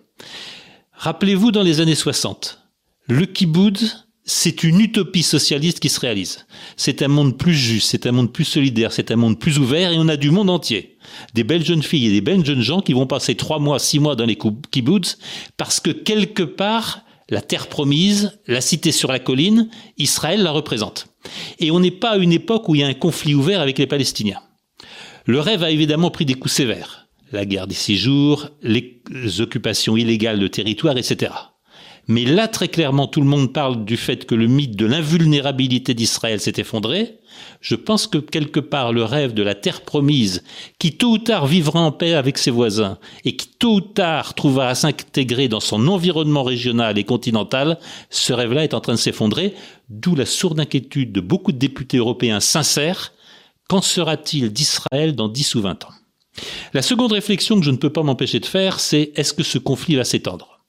[0.96, 2.60] Rappelez-vous dans les années 60,
[3.08, 6.46] le kibbutz, c'est une utopie socialiste qui se réalise.
[6.76, 9.90] C'est un monde plus juste, c'est un monde plus solidaire, c'est un monde plus ouvert
[9.90, 10.96] et on a du monde entier.
[11.34, 13.98] Des belles jeunes filles et des belles jeunes gens qui vont passer trois mois, six
[13.98, 14.38] mois dans les
[14.70, 15.18] kibbutz
[15.56, 21.08] parce que quelque part, la terre promise, la cité sur la colline, Israël la représente.
[21.58, 23.78] Et on n'est pas à une époque où il y a un conflit ouvert avec
[23.78, 24.40] les Palestiniens.
[25.26, 27.03] Le rêve a évidemment pris des coups sévères.
[27.32, 29.00] La guerre des six jours, les
[29.40, 31.32] occupations illégales de territoires, etc.
[32.06, 35.94] Mais là, très clairement, tout le monde parle du fait que le mythe de l'invulnérabilité
[35.94, 37.18] d'Israël s'est effondré.
[37.62, 40.44] Je pense que quelque part, le rêve de la terre promise,
[40.78, 44.34] qui tôt ou tard vivra en paix avec ses voisins et qui tôt ou tard
[44.34, 47.78] trouvera à s'intégrer dans son environnement régional et continental,
[48.10, 49.54] ce rêve-là est en train de s'effondrer,
[49.88, 53.14] d'où la sourde inquiétude de beaucoup de députés européens sincères.
[53.66, 56.03] Qu'en sera-t-il d'Israël dans 10 ou 20 ans?
[56.72, 59.58] La seconde réflexion que je ne peux pas m'empêcher de faire, c'est est-ce que ce
[59.58, 60.60] conflit va s'étendre?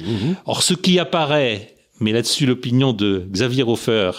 [0.00, 0.36] Mhm.
[0.46, 4.10] Or, ce qui apparaît, mais là-dessus l'opinion de Xavier Hofer,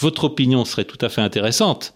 [0.00, 1.94] votre opinion serait tout à fait intéressante,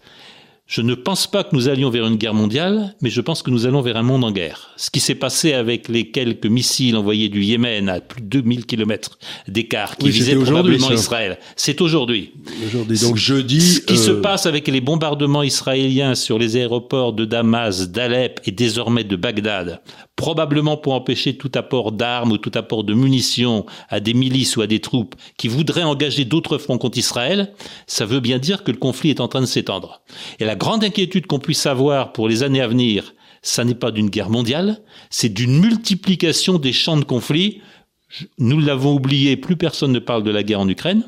[0.67, 3.51] je ne pense pas que nous allions vers une guerre mondiale, mais je pense que
[3.51, 4.71] nous allons vers un monde en guerre.
[4.77, 8.65] Ce qui s'est passé avec les quelques missiles envoyés du Yémen à plus de 2000
[8.65, 12.33] kilomètres d'écart, qui visaient probablement Israël, c'est aujourd'hui.
[12.65, 13.61] Aujourd'hui, donc jeudi.
[13.61, 18.41] Ce qui se euh, passe avec les bombardements israéliens sur les aéroports de Damas, d'Alep
[18.45, 19.81] et désormais de Bagdad,
[20.15, 24.61] probablement pour empêcher tout apport d'armes ou tout apport de munitions à des milices ou
[24.61, 27.53] à des troupes qui voudraient engager d'autres fronts contre Israël,
[27.87, 30.01] ça veut bien dire que le conflit est en train de s'étendre.
[30.39, 33.91] Et la grande inquiétude qu'on puisse avoir pour les années à venir, ça n'est pas
[33.91, 37.61] d'une guerre mondiale, c'est d'une multiplication des champs de conflit.
[38.39, 41.03] Nous l'avons oublié, plus personne ne parle de la guerre en Ukraine,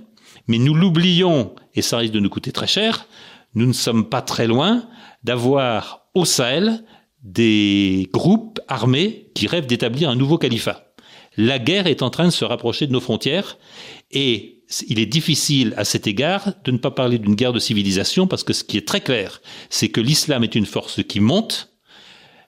[0.48, 3.08] mais nous l'oublions, et ça risque de nous coûter très cher,
[3.56, 4.84] nous ne sommes pas très loin
[5.24, 6.84] d'avoir au Sahel
[7.23, 10.93] des groupes armés qui rêvent d'établir un nouveau califat.
[11.36, 13.58] La guerre est en train de se rapprocher de nos frontières
[14.12, 18.27] et il est difficile à cet égard de ne pas parler d'une guerre de civilisation
[18.27, 21.73] parce que ce qui est très clair, c'est que l'islam est une force qui monte,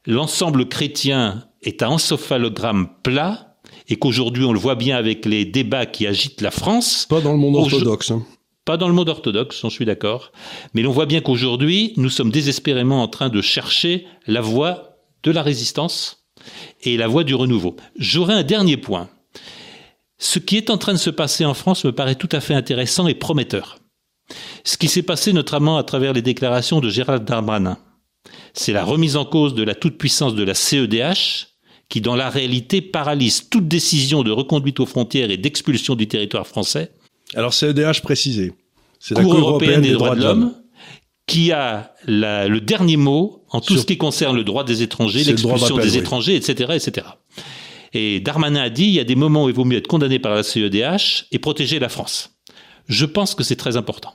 [0.05, 5.85] l'ensemble chrétien est un encéphalogramme plat et qu'aujourd'hui on le voit bien avec les débats
[5.85, 7.05] qui agitent la France.
[7.09, 8.11] Pas dans le monde orthodoxe.
[8.65, 10.31] Pas dans le monde orthodoxe, j'en suis d'accord.
[10.73, 15.31] Mais l'on voit bien qu'aujourd'hui, nous sommes désespérément en train de chercher la voie de
[15.31, 16.27] la résistance
[16.83, 17.75] et la voie du renouveau.
[17.97, 19.09] J'aurais un dernier point
[20.19, 22.53] ce qui est en train de se passer en France me paraît tout à fait
[22.53, 23.79] intéressant et prometteur.
[24.65, 27.79] Ce qui s'est passé notamment à travers les déclarations de Gérald Darmanin,
[28.53, 31.47] c'est la remise en cause de la toute-puissance de la CEDH,
[31.87, 36.45] qui dans la réalité paralyse toute décision de reconduite aux frontières et d'expulsion du territoire
[36.45, 36.91] français.
[37.35, 38.53] Alors CEDH précisé.
[39.15, 40.53] Cour, européenne, des, droits, de l'homme
[41.25, 45.77] qui a le dernier mot en tout ce qui concerne le droit des étrangers, l'expulsion
[45.77, 47.07] des étrangers, etc., etc.
[47.93, 50.19] Et Darmanin a dit, il y a des moments où il vaut mieux être condamné
[50.19, 52.39] par la CEDH et protéger la France.
[52.87, 54.13] Je pense que c'est très important.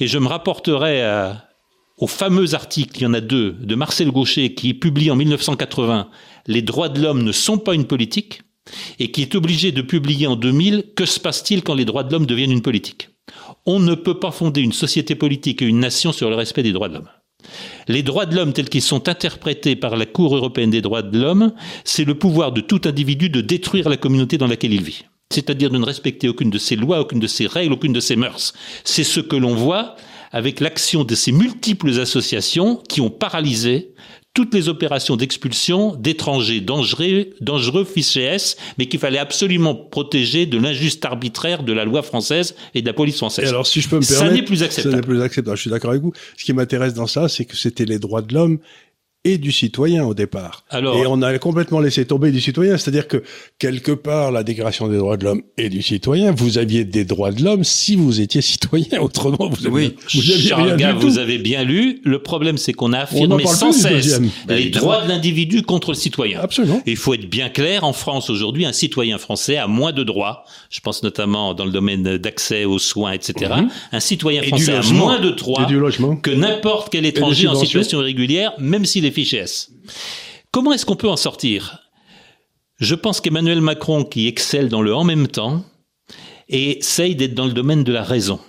[0.00, 1.34] Et je me rapporterai
[1.98, 6.08] au fameux article, il y en a deux, de Marcel Gaucher, qui publie en 1980
[6.46, 8.42] Les droits de l'homme ne sont pas une politique,
[8.98, 12.12] et qui est obligé de publier en 2000 Que se passe-t-il quand les droits de
[12.12, 13.10] l'homme deviennent une politique
[13.66, 16.72] On ne peut pas fonder une société politique et une nation sur le respect des
[16.72, 17.08] droits de l'homme.
[17.88, 21.18] Les droits de l'homme tels qu'ils sont interprétés par la Cour européenne des droits de
[21.18, 21.52] l'homme,
[21.84, 25.04] c'est le pouvoir de tout individu de détruire la communauté dans laquelle il vit.
[25.32, 28.16] C'est-à-dire de ne respecter aucune de ses lois, aucune de ses règles, aucune de ses
[28.16, 28.52] mœurs.
[28.84, 29.94] C'est ce que l'on voit
[30.32, 33.94] avec l'action de ces multiples associations qui ont paralysé
[34.32, 40.58] toutes les opérations d'expulsion d'étrangers dangereux, dangereux fichés S, mais qu'il fallait absolument protéger de
[40.58, 43.48] l'injuste arbitraire de la loi française et de la police française.
[43.48, 44.94] alors, si je peux me permettre, ça n'est plus acceptable.
[44.94, 45.56] Ça n'est plus acceptable.
[45.56, 46.12] Je suis d'accord avec vous.
[46.36, 48.58] Ce qui m'intéresse dans ça, c'est que c'était les droits de l'homme
[49.24, 50.64] et du citoyen au départ.
[50.70, 53.22] Alors, et on a complètement laissé tomber du citoyen, c'est-à-dire que
[53.58, 57.30] quelque part la Déclaration des droits de l'homme et du citoyen, vous aviez des droits
[57.30, 61.36] de l'homme si vous étiez citoyen, autrement vous aviez, vous aviez rien du vous avez
[61.36, 62.00] bien lu.
[62.04, 66.40] Le problème c'est qu'on a affirmé sans cesse les droits de l'individu contre le citoyen.
[66.40, 66.80] Absolument.
[66.86, 67.84] il faut être bien clair.
[67.84, 70.44] En France aujourd'hui, un citoyen français a moins de droits.
[70.70, 73.52] Je pense notamment dans le domaine d'accès aux soins, etc.
[73.58, 73.68] Mhm.
[73.92, 75.66] Un citoyen français a moins de droits
[76.22, 79.44] que n'importe quel étranger en situation irrégulière, même s'il est fichiers
[80.52, 81.80] Comment est-ce qu'on peut en sortir?
[82.78, 85.64] Je pense qu'Emmanuel Macron, qui excelle dans le en même temps,
[86.48, 88.40] essaye d'être dans le domaine de la raison.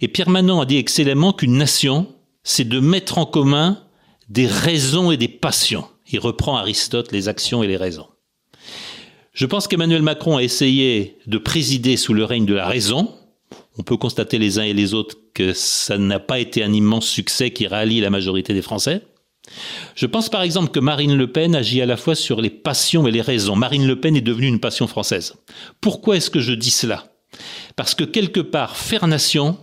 [0.00, 2.06] Et Pierre Manon a dit excellemment qu'une nation,
[2.42, 3.82] c'est de mettre en commun
[4.28, 5.84] des raisons et des passions.
[6.10, 8.06] Il reprend Aristote, les actions et les raisons.
[9.32, 13.14] Je pense qu'Emmanuel Macron a essayé de présider sous le règne de la raison.
[13.78, 17.06] On peut constater les uns et les autres que ça n'a pas été un immense
[17.06, 19.02] succès qui rallie la majorité des Français.
[19.94, 23.06] Je pense par exemple que Marine Le Pen agit à la fois sur les passions
[23.06, 23.56] et les raisons.
[23.56, 25.34] Marine Le Pen est devenue une passion française.
[25.80, 27.12] Pourquoi est-ce que je dis cela?
[27.76, 29.58] Parce que quelque part, faire nation,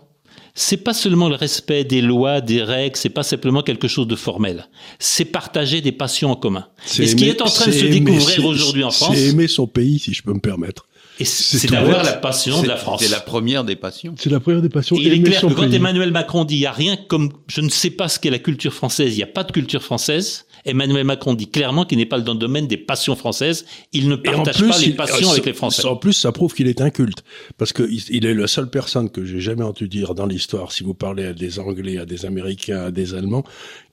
[0.53, 4.15] c'est pas seulement le respect des lois, des règles, c'est pas simplement quelque chose de
[4.15, 4.69] formel.
[4.99, 6.67] C'est partager des passions en commun.
[6.97, 9.15] Et ce qui est en train de se découvrir aujourd'hui en France.
[9.15, 10.87] C'est aimer son pays, si je peux me permettre.
[11.19, 13.01] Et c'est d'avoir la passion de la France.
[13.01, 14.15] C'est la première des passions.
[14.17, 14.95] C'est la première des passions.
[14.99, 17.69] il est clair que quand Emmanuel Macron dit il n'y a rien comme je ne
[17.69, 20.45] sais pas ce qu'est la culture française, il n'y a pas de culture française.
[20.65, 23.65] Emmanuel Macron dit clairement qu'il n'est pas dans le domaine des passions françaises.
[23.93, 25.85] Il ne partage pas les passions avec les Français.
[25.85, 27.23] En plus, ça prouve qu'il est inculte.
[27.57, 30.83] Parce qu'il il est la seule personne que j'ai jamais entendu dire dans l'histoire, si
[30.83, 33.43] vous parlez à des Anglais, à des Américains, à des Allemands,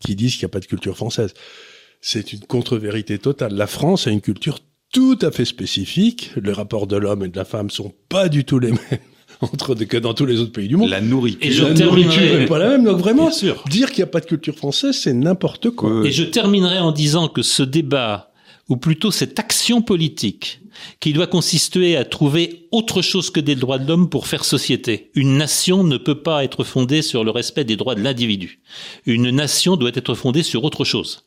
[0.01, 1.35] qui disent qu'il n'y a pas de culture française.
[2.01, 3.55] C'est une contre-vérité totale.
[3.55, 4.59] La France a une culture
[4.93, 6.31] tout à fait spécifique.
[6.41, 9.01] Les rapports de l'homme et de la femme sont pas du tout les mêmes
[9.41, 10.91] entre que dans tous les autres pays du monde.
[10.91, 11.41] La nourriture.
[11.43, 12.85] Et je la nourriture n'est pas la même.
[12.85, 13.31] Donc vraiment,
[13.69, 16.03] dire qu'il n'y a pas de culture française, c'est n'importe quoi.
[16.05, 18.31] Et je terminerai en disant que ce débat,
[18.69, 20.61] ou plutôt cette action politique,
[21.01, 25.11] qui doit consister à trouver autre chose que des droits de l'homme pour faire société.
[25.15, 28.61] Une nation ne peut pas être fondée sur le respect des droits de l'individu.
[29.07, 31.25] Une nation doit être fondée sur autre chose.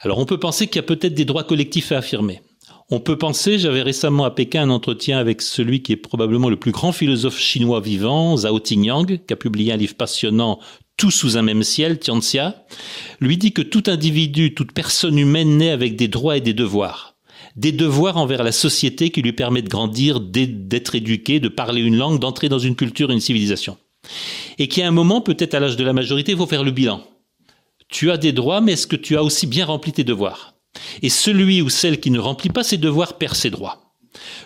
[0.00, 2.40] Alors on peut penser qu'il y a peut-être des droits collectifs à affirmer.
[2.88, 6.56] On peut penser, j'avais récemment à Pékin un entretien avec celui qui est probablement le
[6.56, 10.60] plus grand philosophe chinois vivant, Zhao Tingyang, qui a publié un livre passionnant
[10.96, 12.64] Tout sous un même ciel, Tianxia,
[13.18, 17.16] lui dit que tout individu, toute personne humaine naît avec des droits et des devoirs.
[17.56, 21.96] Des devoirs envers la société qui lui permet de grandir, d'être éduqué, de parler une
[21.96, 23.78] langue, d'entrer dans une culture, une civilisation.
[24.58, 27.02] Et qu'à un moment, peut-être à l'âge de la majorité, il faut faire le bilan.
[27.88, 30.55] Tu as des droits, mais est-ce que tu as aussi bien rempli tes devoirs?
[31.02, 33.86] Et celui ou celle qui ne remplit pas ses devoirs perd ses droits.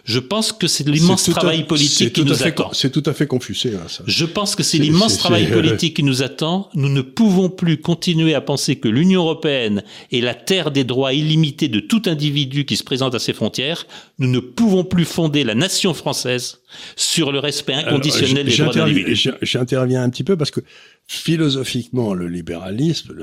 [0.04, 2.70] Je pense que c'est l'immense travail politique qui nous attend.
[2.72, 3.74] C'est tout à fait confusé.
[3.74, 4.02] Hein, ça.
[4.06, 6.68] Je pense que c'est l'immense travail politique qui nous attend.
[6.74, 11.12] Nous ne pouvons plus continuer à penser que l'Union européenne est la terre des droits
[11.12, 13.86] illimités de tout individu qui se présente à ses frontières.
[14.18, 16.60] Nous ne pouvons plus fonder la nation française
[16.96, 20.60] sur le respect inconditionnel des droits de J'interviens un petit peu parce que
[21.06, 23.14] philosophiquement, le libéralisme,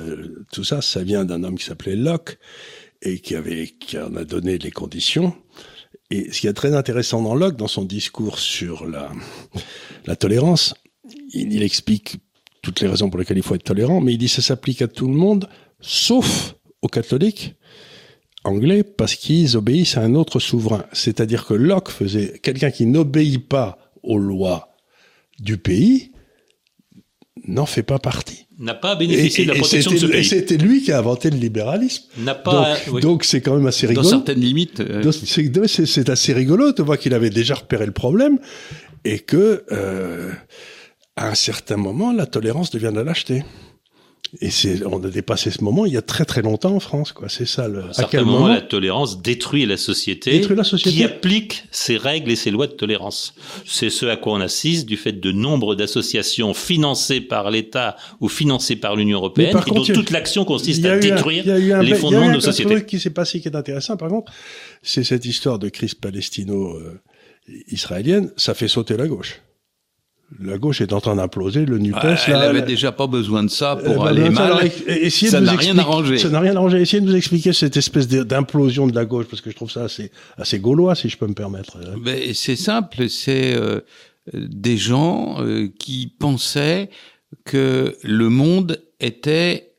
[0.52, 2.38] tout ça, ça vient d'un homme qui s'appelait Locke
[3.02, 5.36] et qui avait qui en a donné les conditions.
[6.10, 10.74] Et ce qui est très intéressant dans Locke, dans son discours sur la, tolérance,
[11.34, 12.18] il, il explique
[12.62, 14.82] toutes les raisons pour lesquelles il faut être tolérant, mais il dit que ça s'applique
[14.82, 15.50] à tout le monde,
[15.82, 17.56] sauf aux catholiques
[18.44, 20.86] anglais, parce qu'ils obéissent à un autre souverain.
[20.94, 24.76] C'est-à-dire que Locke faisait quelqu'un qui n'obéit pas aux lois
[25.40, 26.12] du pays,
[27.48, 28.46] n'en fait pas partie.
[28.60, 30.20] N'a pas bénéficié de la protection de ce pays.
[30.20, 32.04] Et c'était lui qui a inventé le libéralisme.
[32.20, 32.76] N'a pas.
[33.02, 34.04] Donc c'est quand même assez rigolo.
[34.04, 34.80] Dans certaines limites.
[34.80, 35.12] Euh...
[35.12, 36.74] C'est assez rigolo.
[36.74, 38.40] Tu vois qu'il avait déjà repéré le problème
[39.06, 40.32] et que euh,
[41.16, 43.44] à un certain moment, la tolérance devient de la lâcheté.
[44.42, 47.14] Et c'est, on a dépassé ce moment il y a très très longtemps en France,
[47.14, 47.30] quoi.
[47.30, 47.84] C'est ça le.
[47.96, 52.32] À, quel moment, la tolérance détruit la société, détruit la société qui applique ses règles
[52.32, 53.34] et ses lois de tolérance.
[53.66, 58.28] C'est ce à quoi on assiste du fait de nombre d'associations financées par l'État ou
[58.28, 61.46] financées par l'Union européenne, et dont toute l'action consiste à détruire
[61.82, 62.70] les fondements de nos sociétés.
[62.70, 64.30] Il y a un truc qui s'est passé qui est intéressant, par contre,
[64.82, 68.34] c'est cette histoire de crise palestino-israélienne.
[68.36, 69.40] Ça fait sauter la gauche
[70.44, 71.96] la gauche est en train d'imploser, le Nupes.
[72.28, 74.70] Elle n'avait déjà pas besoin de ça pour euh, aller mal.
[75.10, 76.18] ça n'a rien arrangé.
[76.18, 76.82] Ça n'a rien arrangé.
[76.82, 79.84] Essayez de nous expliquer cette espèce d'implosion de la gauche, parce que je trouve ça
[79.84, 81.78] assez, assez gaulois, si je peux me permettre.
[81.98, 83.80] Ben, c'est simple, c'est euh,
[84.34, 86.90] des gens euh, qui pensaient
[87.46, 89.72] que le monde était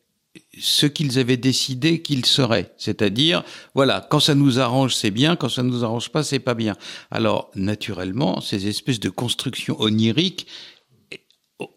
[0.61, 2.73] ce qu'ils avaient décidé qu'ils seraient.
[2.77, 3.45] C'est-à-dire,
[3.75, 6.77] voilà, quand ça nous arrange, c'est bien, quand ça nous arrange pas, c'est pas bien.
[7.11, 10.47] Alors, naturellement, ces espèces de constructions oniriques,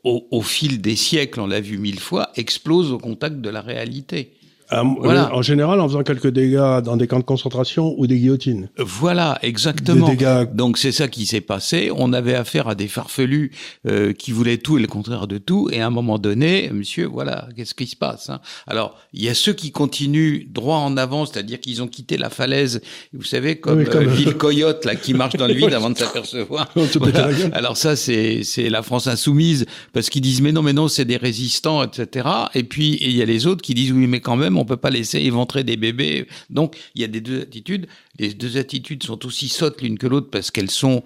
[0.03, 3.61] au, au fil des siècles, on l'a vu mille fois, explosent au contact de la
[3.61, 4.33] réalité.
[4.73, 5.33] Euh, voilà.
[5.35, 8.69] En général, en faisant quelques dégâts dans des camps de concentration ou des guillotines.
[8.77, 10.13] Voilà, exactement.
[10.53, 11.91] Donc c'est ça qui s'est passé.
[11.95, 13.51] On avait affaire à des farfelus
[13.87, 15.69] euh, qui voulaient tout et le contraire de tout.
[15.71, 18.39] Et à un moment donné, monsieur, voilà, qu'est-ce qui se passe hein?
[18.67, 22.29] Alors, il y a ceux qui continuent droit en avant, c'est-à-dire qu'ils ont quitté la
[22.29, 22.81] falaise.
[23.13, 24.07] Vous savez, comme, comme...
[24.07, 26.71] Euh, Coyote là, qui marche dans le vide avant de s'apercevoir.
[27.53, 31.05] Alors ça, c'est c'est la France insoumise parce qu'ils disent mais non, mais non, c'est
[31.05, 32.27] des résistants, etc.
[32.53, 34.77] Et puis il y a les autres qui disent oui, mais quand même on peut
[34.77, 36.27] pas laisser éventrer des bébés.
[36.49, 37.87] Donc, il y a des deux attitudes.
[38.19, 41.03] Les deux attitudes sont aussi sottes l'une que l'autre parce qu'elles sont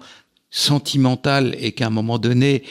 [0.50, 2.62] sentimentales et qu'à un moment donné,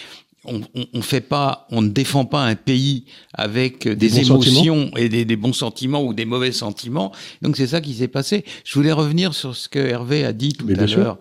[0.46, 0.62] on,
[0.94, 5.54] on, fait pas, on ne défend pas un pays avec des, émotions et des, bons
[5.54, 7.12] sentiments ou des mauvais sentiments.
[7.42, 8.46] Donc c'est ça qui s'est passé.
[8.64, 11.18] Je voulais revenir sur ce que Hervé a dit tout à l'heure.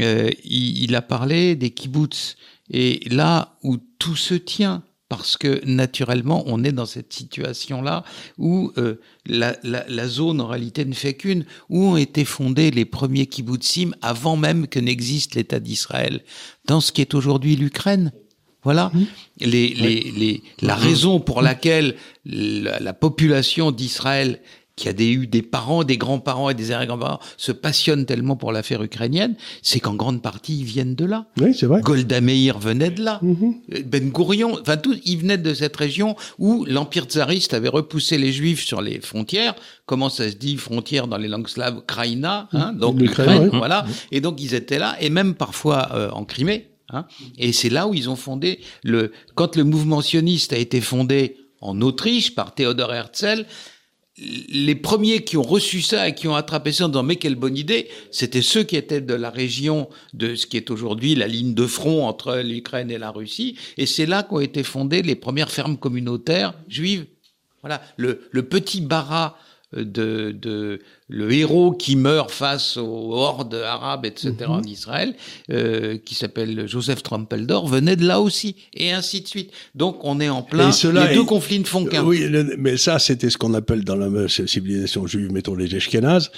[0.00, 2.36] Euh, il, il, a parlé des kibbutz
[2.70, 8.04] et là où tout se tient, parce que naturellement, on est dans cette situation-là
[8.38, 12.70] où euh, la, la, la, zone en réalité ne fait qu'une, où ont été fondés
[12.70, 16.24] les premiers kibbutzim avant même que n'existe l'État d'Israël,
[16.64, 18.12] dans ce qui est aujourd'hui l'Ukraine.
[18.64, 19.04] Voilà mmh.
[19.42, 24.40] les, les, les, la raison pour laquelle la, la population d'Israël
[24.76, 28.52] qui a des, eu des parents, des grands-parents et des arrière-grands-parents se passionnent tellement pour
[28.52, 31.26] l'affaire ukrainienne, c'est qu'en grande partie ils viennent de là.
[31.40, 31.80] Oui, c'est vrai.
[31.80, 33.18] Golda Meir venait de là.
[33.24, 33.84] Mm-hmm.
[33.86, 38.32] Ben Gourion, enfin tout, ils venaient de cette région où l'empire tsariste avait repoussé les
[38.32, 39.54] juifs sur les frontières.
[39.86, 42.78] Comment ça se dit frontières dans les langues slaves, Kraïna, hein, mm-hmm.
[42.78, 43.86] donc l'Ukraine, voilà.
[44.12, 46.68] Et donc ils étaient là et même parfois euh, en Crimée.
[46.90, 47.06] Hein,
[47.38, 49.10] et c'est là où ils ont fondé le.
[49.34, 53.46] Quand le mouvement sioniste a été fondé en Autriche par Théodore Herzl,
[54.18, 57.34] les premiers qui ont reçu ça et qui ont attrapé ça en disant mais quelle
[57.34, 61.28] bonne idée, c'était ceux qui étaient de la région de ce qui est aujourd'hui la
[61.28, 65.16] ligne de front entre l'Ukraine et la Russie, et c'est là qu'ont été fondées les
[65.16, 67.06] premières fermes communautaires juives.
[67.60, 69.36] Voilà, le, le petit Bara
[69.72, 74.32] de, de, le héros qui meurt face aux hordes arabes, etc.
[74.40, 74.50] Mhm.
[74.50, 75.14] en Israël,
[75.50, 79.50] euh, qui s'appelle Joseph Trumpeldor, venait de là aussi, et ainsi de suite.
[79.74, 80.70] Donc on est en plein.
[80.70, 82.04] les deux conflits ne font qu'un.
[82.04, 82.26] Oui,
[82.58, 86.30] mais ça c'était ce qu'on appelle dans la civilisation juive, mettons les Ashkénazes,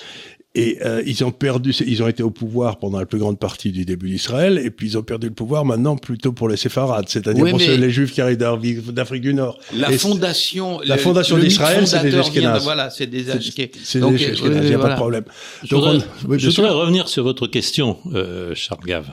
[0.59, 3.71] et euh, ils ont perdu, ils ont été au pouvoir pendant la plus grande partie
[3.71, 7.09] du début d'Israël, et puis ils ont perdu le pouvoir maintenant plutôt pour les séfarades,
[7.09, 9.57] c'est-à-dire pour les juifs qui arrivent d'Afrique du Nord.
[9.73, 12.65] La fondation, la fondation d'Israël, c'est des Ashkénazes.
[12.65, 13.71] voilà, c'est des Ashkénazes.
[13.85, 15.25] C'est des Ashkénazes, il n'y a pas de problème.
[15.63, 15.99] Je voudrais,
[16.39, 19.11] je voudrais revenir sur votre question, euh, Charles Gave.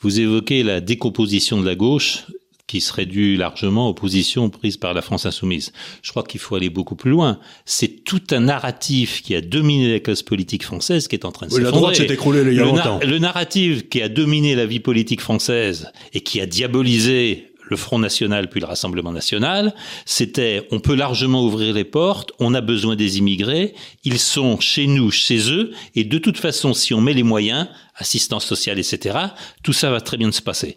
[0.00, 2.24] Vous évoquez la décomposition de la gauche
[2.70, 5.72] qui serait dû largement aux positions prises par la France insoumise.
[6.02, 7.40] Je crois qu'il faut aller beaucoup plus loin.
[7.64, 11.48] C'est tout un narratif qui a dominé la classe politique française qui est en train
[11.48, 11.74] de oui, s'effondrer.
[11.74, 13.00] La droite s'est écroulée il y a longtemps.
[13.02, 17.98] le narratif qui a dominé la vie politique française et qui a diabolisé le Front
[17.98, 22.94] National puis le Rassemblement National, c'était on peut largement ouvrir les portes, on a besoin
[22.94, 27.14] des immigrés, ils sont chez nous, chez eux, et de toute façon, si on met
[27.14, 29.18] les moyens, assistance sociale, etc.,
[29.62, 30.76] tout ça va très bien se passer.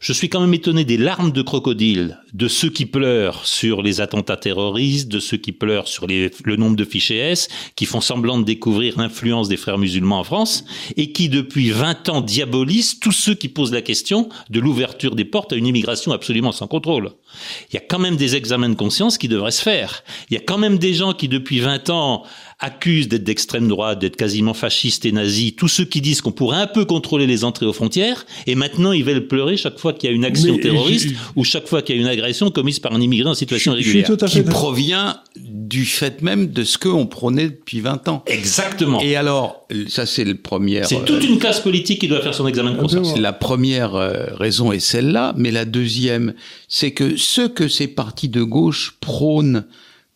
[0.00, 4.00] Je suis quand même étonné des larmes de crocodile de ceux qui pleurent sur les
[4.00, 8.38] attentats terroristes, de ceux qui pleurent sur le nombre de fichiers S, qui font semblant
[8.38, 10.64] de découvrir l'influence des frères musulmans en France,
[10.96, 15.26] et qui depuis 20 ans diabolisent tous ceux qui posent la question de l'ouverture des
[15.26, 17.10] portes à une immigration absolument sans contrôle.
[17.70, 20.02] Il y a quand même des examens de conscience qui devraient se faire.
[20.30, 22.24] Il y a quand même des gens qui depuis 20 ans
[22.60, 26.58] accusent d'être d'extrême droite, d'être quasiment fascistes et nazis, tous ceux qui disent qu'on pourrait
[26.58, 30.10] un peu contrôler les entrées aux frontières, et maintenant ils veulent pleurer chaque fois qu'il
[30.10, 32.92] y a une action terroriste ou chaque fois qu'il y a une agression commise par
[32.92, 34.08] un immigré en situation régulière.
[34.26, 38.22] Qui provient du fait même de ce qu'on prônait depuis 20 ans.
[38.26, 39.00] Exactement.
[39.00, 40.82] Et alors, ça c'est le premier.
[40.84, 43.16] C'est toute une classe politique qui doit faire son examen de conscience.
[43.16, 43.92] La première
[44.38, 46.34] raison est celle-là, mais la deuxième,
[46.68, 49.64] c'est que ce que ces partis de gauche prônent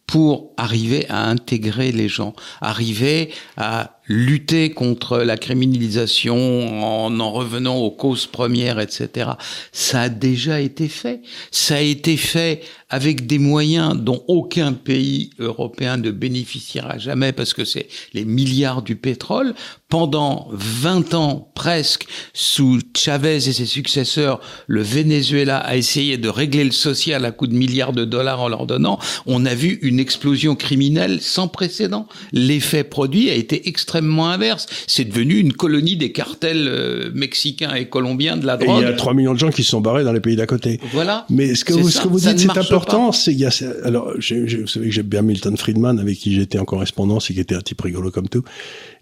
[0.07, 7.77] pour arriver à intégrer les gens, arriver à lutter contre la criminalisation en en revenant
[7.77, 9.31] aux causes premières, etc.
[9.73, 11.21] Ça a déjà été fait.
[11.51, 17.55] Ça a été fait avec des moyens dont aucun pays européen ne bénéficiera jamais parce
[17.55, 19.55] que c'est les milliards du pétrole.
[19.89, 26.65] Pendant 20 ans presque, sous Chavez et ses successeurs, le Venezuela a essayé de régler
[26.65, 28.99] le social à coups de milliards de dollars en leur donnant.
[29.27, 32.09] On a vu une explosion criminelle sans précédent.
[32.33, 34.67] L'effet produit a été extrêmement inverse.
[34.87, 38.79] C'est devenu une colonie des cartels euh, mexicains et colombiens de la drogue.
[38.79, 40.37] Et il y a 3 millions de gens qui se sont barrés dans les pays
[40.37, 40.81] d'à côté.
[40.93, 41.27] Voilà.
[41.31, 43.13] Mais ce que, vous, ce que vous dites, c'est important.
[43.13, 43.51] C'est, il y a,
[43.85, 47.41] alors, vous savez que j'aime bien Milton Friedman, avec qui j'étais en correspondance et qui
[47.41, 48.45] était un type rigolo comme tout.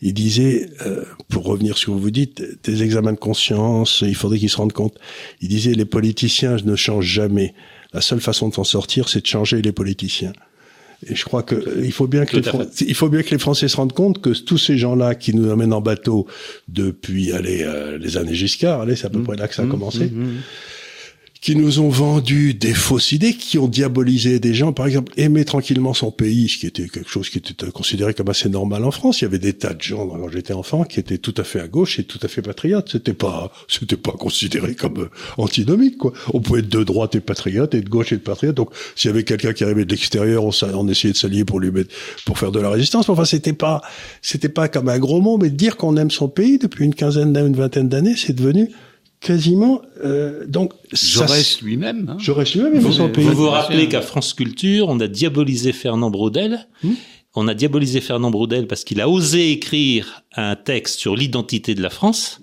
[0.01, 4.15] Il disait, euh, pour revenir sur ce que vous dites, des examens de conscience, il
[4.15, 4.99] faudrait qu'ils se rendent compte.
[5.41, 7.55] Il disait, les politiciens ne changent jamais.
[7.93, 10.33] La seule façon de s'en sortir, c'est de changer les politiciens.
[11.07, 12.43] Et je crois que il faut bien que les
[12.87, 15.51] il faut bien que les Français se rendent compte que tous ces gens-là qui nous
[15.51, 16.27] emmènent en bateau
[16.69, 19.25] depuis allez euh, les années Giscard, allez c'est à peu mmh.
[19.25, 19.71] près là que ça a mmh.
[19.71, 20.05] commencé.
[20.07, 20.41] Mmh
[21.43, 24.73] qui nous ont vendu des fausses idées, qui ont diabolisé des gens.
[24.73, 28.29] Par exemple, aimer tranquillement son pays, ce qui était quelque chose qui était considéré comme
[28.29, 29.21] assez normal en France.
[29.21, 31.59] Il y avait des tas de gens quand j'étais enfant qui étaient tout à fait
[31.59, 32.91] à gauche et tout à fait patriotes.
[32.93, 36.13] C'était pas, c'était pas considéré comme euh, antinomique, quoi.
[36.33, 38.55] On pouvait être de droite et patriote et de gauche et de patriote.
[38.55, 41.73] Donc, s'il y avait quelqu'un qui arrivait de l'extérieur, on, essayait de s'allier pour lui
[41.73, 41.93] mettre,
[42.25, 43.09] pour faire de la résistance.
[43.09, 43.83] Enfin, c'était pas,
[44.21, 47.37] c'était pas comme un gros mot, mais dire qu'on aime son pays depuis une quinzaine,
[47.37, 48.71] une vingtaine d'années, c'est devenu
[49.23, 52.09] quasiment euh, donc Jaurès lui-même.
[52.11, 52.17] Hein.
[52.19, 52.79] Jaurès lui-même.
[52.79, 56.67] Vous, vous vous rappelez qu'à France Culture, on a diabolisé Fernand Braudel.
[56.83, 56.93] Hmm
[57.35, 61.83] on a diabolisé Fernand Braudel parce qu'il a osé écrire un texte sur l'identité de
[61.83, 62.41] la France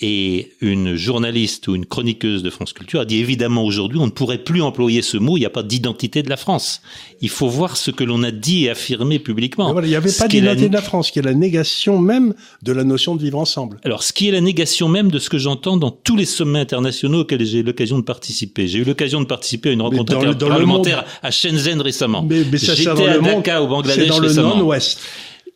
[0.00, 4.10] et une journaliste ou une chroniqueuse de France Culture a dit évidemment aujourd'hui on ne
[4.10, 6.82] pourrait plus employer ce mot, il n'y a pas d'identité de la France.
[7.20, 9.78] Il faut voir ce que l'on a dit et affirmé publiquement.
[9.80, 12.84] il n'y avait pas d'identité de la France, qui est la négation même de la
[12.84, 13.78] notion de vivre ensemble.
[13.84, 16.60] Alors ce qui est la négation même de ce que j'entends dans tous les sommets
[16.60, 18.66] internationaux auxquels j'ai eu l'occasion de participer.
[18.66, 22.26] J'ai eu l'occasion de participer à une rencontre parlementaire à Shenzhen récemment.
[22.52, 24.25] J'étais à Dhaka au Bangladesh
[24.62, 25.00] ouest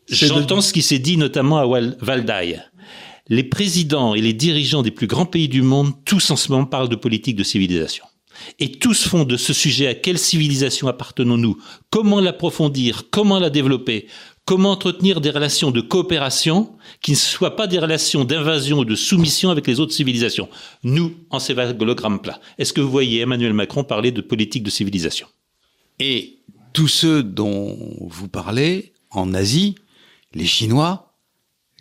[0.08, 2.60] J'entends ce qui s'est dit notamment à Valdaï.
[3.28, 6.66] Les présidents et les dirigeants des plus grands pays du monde, tous en ce moment
[6.66, 8.04] parlent de politique de civilisation.
[8.58, 11.58] Et tous font de ce sujet à quelle civilisation appartenons-nous,
[11.90, 14.08] comment l'approfondir, comment la développer,
[14.44, 18.96] comment entretenir des relations de coopération qui ne soient pas des relations d'invasion ou de
[18.96, 20.48] soumission avec les autres civilisations?
[20.82, 22.40] Nous, en ces céphalogramme plat.
[22.58, 25.28] Est-ce que vous voyez Emmanuel Macron parler de politique de civilisation?
[26.00, 26.39] Et
[26.72, 29.74] tous ceux dont vous parlez en Asie,
[30.34, 31.14] les Chinois,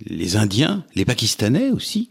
[0.06, 2.10] les Indiens, les Pakistanais aussi,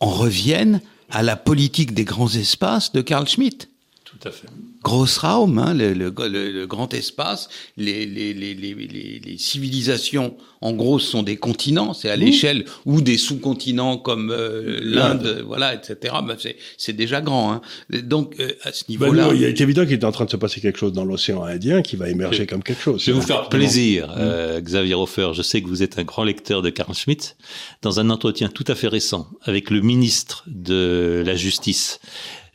[0.00, 3.68] en reviennent à la politique des grands espaces de Carl Schmitt.
[4.04, 4.48] Tout à fait.
[4.82, 11.22] Grossraum, hein, le, le, le, grand espace, les, les, les, les, civilisations, en gros, sont
[11.22, 16.14] des continents, c'est à l'échelle, ou des sous-continents comme euh, l'Inde, voilà, etc.
[16.26, 16.36] Ben,
[16.76, 17.52] c'est déjà grand.
[17.52, 17.60] Hein.
[17.90, 19.30] Donc, euh, à ce ben, niveau-là...
[19.34, 21.82] il est évident qu'il est en train de se passer quelque chose dans l'océan Indien
[21.82, 23.02] qui va émerger comme quelque chose.
[23.04, 24.14] Je vais vous faire plaisir, mmh.
[24.18, 25.30] euh, Xavier Hofer.
[25.32, 27.36] Je sais que vous êtes un grand lecteur de Carl Schmitt.
[27.82, 32.00] Dans un entretien tout à fait récent avec le ministre de la Justice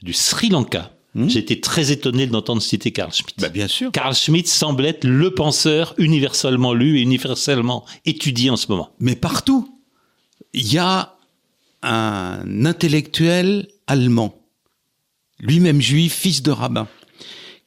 [0.01, 1.27] du Sri Lanka, Hmm?
[1.29, 3.35] J'ai été très étonné d'entendre citer Carl Schmitt.
[3.39, 3.91] Bah bien sûr.
[3.91, 8.91] Carl Schmitt semble être le penseur universellement lu et universellement étudié en ce moment.
[8.99, 9.79] Mais partout,
[10.53, 11.15] il y a
[11.83, 14.35] un intellectuel allemand,
[15.39, 16.87] lui-même juif, fils de rabbin,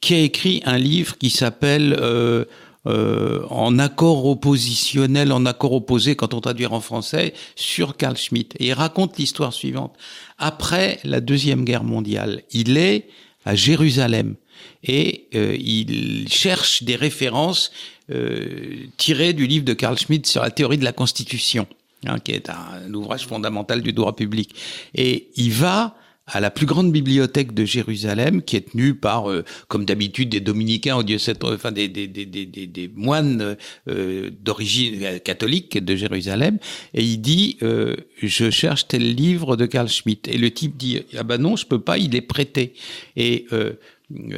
[0.01, 2.45] qui a écrit un livre qui s'appelle euh,
[2.87, 8.55] euh, En accord oppositionnel, en accord opposé, quand on traduit en français, sur Carl Schmitt.
[8.59, 9.95] Et il raconte l'histoire suivante.
[10.37, 13.07] Après la Deuxième Guerre mondiale, il est
[13.45, 14.35] à Jérusalem
[14.83, 17.71] et euh, il cherche des références
[18.09, 21.67] euh, tirées du livre de Carl Schmitt sur la théorie de la Constitution,
[22.07, 24.55] hein, qui est un, ouvrage fondamental du droit public.
[24.95, 25.95] Et il va
[26.31, 30.39] à la plus grande bibliothèque de Jérusalem, qui est tenue par, euh, comme d'habitude, des
[30.39, 33.57] dominicains au diocèse, enfin des, des, des, des, des moines
[33.89, 36.57] euh, d'origine catholique de Jérusalem,
[36.93, 41.01] et il dit euh, je cherche tel livre de Carl Schmitt, et le type dit
[41.17, 42.73] ah ben non je peux pas, il est prêté,
[43.17, 43.45] et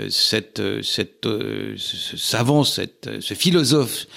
[0.09, 4.07] cette, cette, ce savant, cette, ce philosophe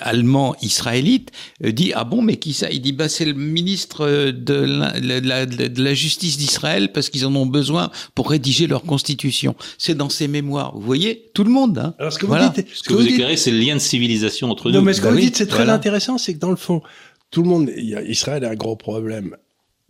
[0.00, 1.30] allemand israélite
[1.60, 2.70] dit ah bon mais qui ça?
[2.70, 7.34] Il dit bah c'est le ministre de la, de la justice d'Israël parce qu'ils en
[7.34, 9.54] ont besoin pour rédiger leur constitution.
[9.78, 10.74] C'est dans ses mémoires.
[10.74, 11.78] Vous voyez, tout le monde.
[11.78, 11.94] Hein.
[11.98, 14.68] Alors ce que vous dites, ce, que, vous, éclairez, c'est le lien de civilisation entre
[14.68, 14.76] nous.
[14.76, 16.82] Non mais ce que bah vous dites, c'est très intéressant, c'est que dans le fond,
[17.30, 19.36] tout le monde, Israël a un gros problème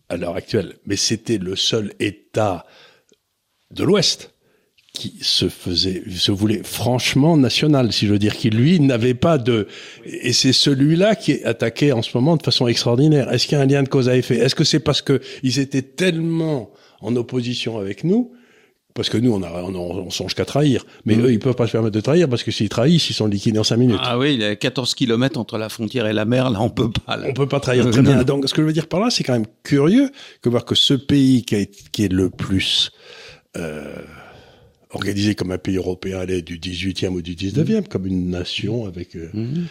[0.09, 2.67] à l'heure actuelle, mais c'était le seul État
[3.71, 4.34] de l'Ouest
[4.95, 9.39] qui se faisait, se voulait franchement national, si je veux dire, qui lui n'avait pas
[9.39, 9.67] de,
[10.07, 13.31] et c'est celui-là qui est attaqué en ce moment de façon extraordinaire.
[13.33, 14.37] Est-ce qu'il y a un lien de cause à effet?
[14.37, 16.71] Est-ce que c'est parce que ils étaient tellement
[17.01, 18.33] en opposition avec nous
[18.95, 20.87] parce que nous, on, a, on, on songe qu'à trahir.
[21.05, 21.25] Mais mmh.
[21.25, 23.59] eux, ils peuvent pas se permettre de trahir parce que s'ils trahissent, ils sont liquidés
[23.59, 23.99] en 5 minutes.
[24.01, 26.49] Ah oui, il y a 14 kilomètres entre la frontière et la mer.
[26.49, 27.17] Là, on peut pas.
[27.17, 27.27] Là.
[27.29, 27.91] On peut pas trahir.
[27.91, 28.23] Très bien.
[28.23, 30.11] Donc, ce que je veux dire par là, c'est quand même curieux
[30.43, 32.93] que voir que ce pays qui, a, qui est le plus
[33.57, 33.97] euh,
[34.95, 37.89] organisé comme un pays européen, allait du 18e ou du 19e, mmh.
[37.89, 39.17] comme une nation avec...
[39.17, 39.67] Euh, mmh.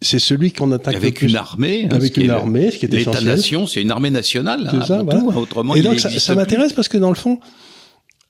[0.00, 3.68] C'est celui qu'on attaque avec une armée, hein, avec une armée, ce qui est L'État-nation,
[3.68, 4.68] c'est une armée nationale.
[4.72, 5.20] Hein, ça, voilà.
[5.20, 7.38] tout, autrement, Et donc ça, ça m'intéresse parce que dans le fond,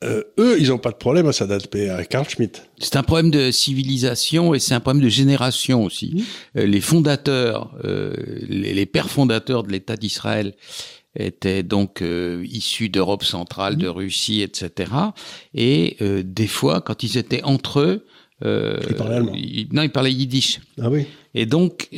[0.02, 2.68] euh, eux, ils n'ont pas de problème à s'adapter à Carl Schmitt.
[2.78, 6.24] C'est un problème de civilisation et c'est un problème de génération aussi.
[6.56, 8.14] Euh, les fondateurs, euh,
[8.48, 10.54] les, les, pères fondateurs de l'État d'Israël
[11.16, 14.92] étaient donc euh, issus d'Europe centrale, de Russie, etc.
[15.54, 18.06] Et euh, des fois, quand ils étaient entre eux,
[18.44, 19.32] ils parlaient allemand.
[19.72, 20.60] non, ils parlaient yiddish.
[20.80, 21.06] Ah oui.
[21.34, 21.88] Et donc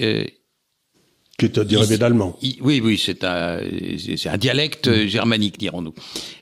[1.39, 2.39] qui est un dérivé d'allemand.
[2.61, 3.59] Oui, oui, c'est un,
[4.39, 5.95] dialecte germanique, dirons-nous.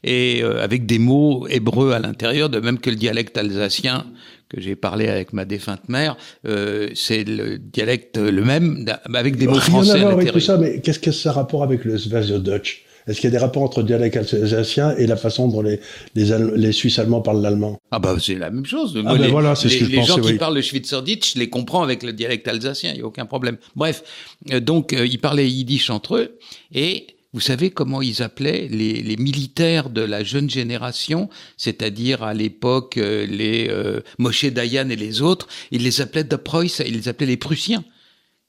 [0.04, 4.04] Et euh, avec des mots hébreux à l'intérieur, de même que le dialecte alsacien
[4.53, 8.84] que j'ai parlé avec ma défunte mère, euh, c'est le dialecte le même,
[9.14, 10.42] avec des mots français à l'intérieur.
[10.42, 11.98] ça, mais qu'est-ce que ça a rapport avec le
[12.38, 15.61] Dutch est-ce qu'il y a des rapports entre le dialecte alsacien et la façon dont
[15.61, 15.80] les,
[16.14, 17.80] les, les Suisses allemands parlent l'allemand?
[17.90, 18.96] Ah bah c'est la même chose.
[19.05, 21.48] Ah ben voilà, c'est ce que je Les gens qui parlent le Schweizerdeutsch, je les
[21.48, 23.57] comprends avec le dialecte alsacien, il n'y a aucun problème.
[23.74, 24.05] Bref,
[24.53, 26.38] euh, donc euh, ils parlaient yiddish entre eux
[26.72, 32.34] et vous savez comment ils appelaient les, les militaires de la jeune génération, c'est-à-dire à,
[32.34, 33.70] l'époque euh, les
[34.18, 37.84] Moshe Dayan et les autres, ils les appelaient de Preuss, ils les appelaient les Prussiens.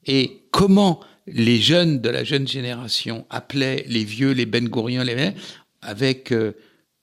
[0.06, 5.32] Et comment les jeunes de la jeune génération appelaient les vieux, les Ben Gouriens, les
[5.80, 6.52] avec euh,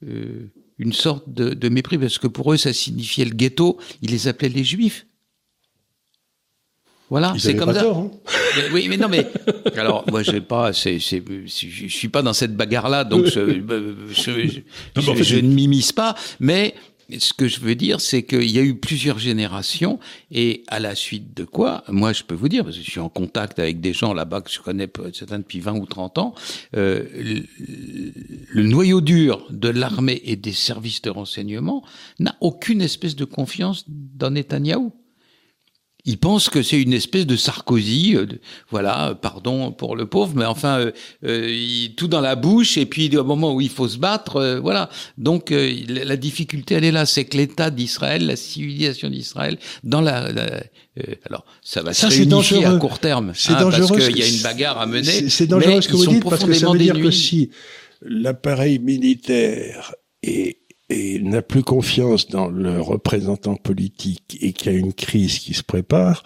[0.07, 3.79] euh, une sorte de, mépris, parce que pour eux, ça signifiait le ghetto.
[4.01, 5.05] Ils les appelaient les Juifs.
[7.12, 7.86] Voilà, c'est comme ça.
[7.86, 8.09] Hein.
[8.72, 9.28] oui, mais non, mais
[9.76, 13.62] alors moi, j'ai pas, c'est, c'est, je suis pas dans cette bagarre-là, donc je,
[14.09, 16.16] je, je ne m'immisce pas.
[16.39, 16.74] Mais
[17.20, 19.99] ce que je veux dire, c'est qu'il y a eu plusieurs générations
[20.32, 23.01] et à la suite de quoi, moi je peux vous dire, parce que je suis
[23.01, 26.34] en contact avec des gens là-bas que je connais certains depuis 20 ou 30 ans,
[26.78, 27.03] euh,
[28.53, 31.84] le, noyau dur de l'armée et des services de renseignement
[32.20, 34.93] n'a aucune espèce de confiance dans Netanyahou.
[36.06, 38.26] Il pense que c'est une espèce de Sarkozy, euh,
[38.72, 40.91] voilà, pardon pour le pauvre, mais enfin, euh,
[41.26, 44.89] euh, tout dans la bouche, et puis au moment où il faut se battre, voilà.
[45.18, 50.30] Donc la difficulté, elle est là, c'est que l'État d'Israël, la civilisation d'Israël, dans la,
[51.26, 54.28] alors ça va se réunifier à court terme, c'est hein, dangereux parce qu'il y a
[54.28, 55.30] une bagarre à mener.
[55.30, 57.52] C'est dangereux ce que vous dites parce que ça veut dire que si
[58.02, 59.93] l'appareil militaire
[60.24, 60.61] est
[60.92, 65.54] et n'a plus confiance dans le représentant politique et qu'il y a une crise qui
[65.54, 66.24] se prépare,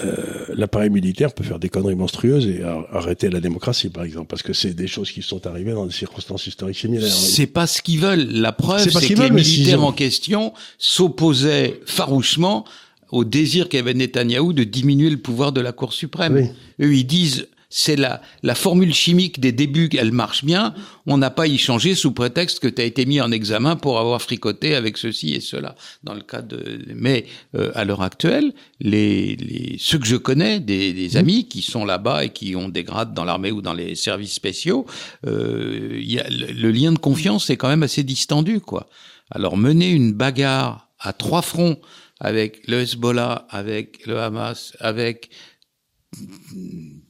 [0.00, 2.62] euh, l'appareil militaire peut faire des conneries monstrueuses et
[2.92, 5.92] arrêter la démocratie, par exemple, parce que c'est des choses qui sont arrivées dans des
[5.92, 7.10] circonstances historiques similaires.
[7.10, 8.28] C'est pas ce qu'ils veulent.
[8.30, 12.64] La preuve, c'est que les militaires en question s'opposaient farouchement
[13.10, 16.50] au désir qu'avait Netanyahou de diminuer le pouvoir de la Cour suprême.
[16.80, 20.74] Eux, ils disent c'est la, la formule chimique des débuts, elle marche bien.
[21.06, 23.98] On n'a pas y changé sous prétexte que tu as été mis en examen pour
[23.98, 25.74] avoir fricoté avec ceci et cela.
[26.02, 30.60] Dans le cas de, mais euh, à l'heure actuelle, les, les, ceux que je connais,
[30.60, 31.16] des, des mmh.
[31.16, 34.32] amis qui sont là-bas et qui ont des grades dans l'armée ou dans les services
[34.32, 34.86] spéciaux,
[35.26, 38.88] euh, y a, le, le lien de confiance est quand même assez distendu, quoi.
[39.30, 41.78] Alors mener une bagarre à trois fronts
[42.18, 45.28] avec le Hezbollah, avec le Hamas, avec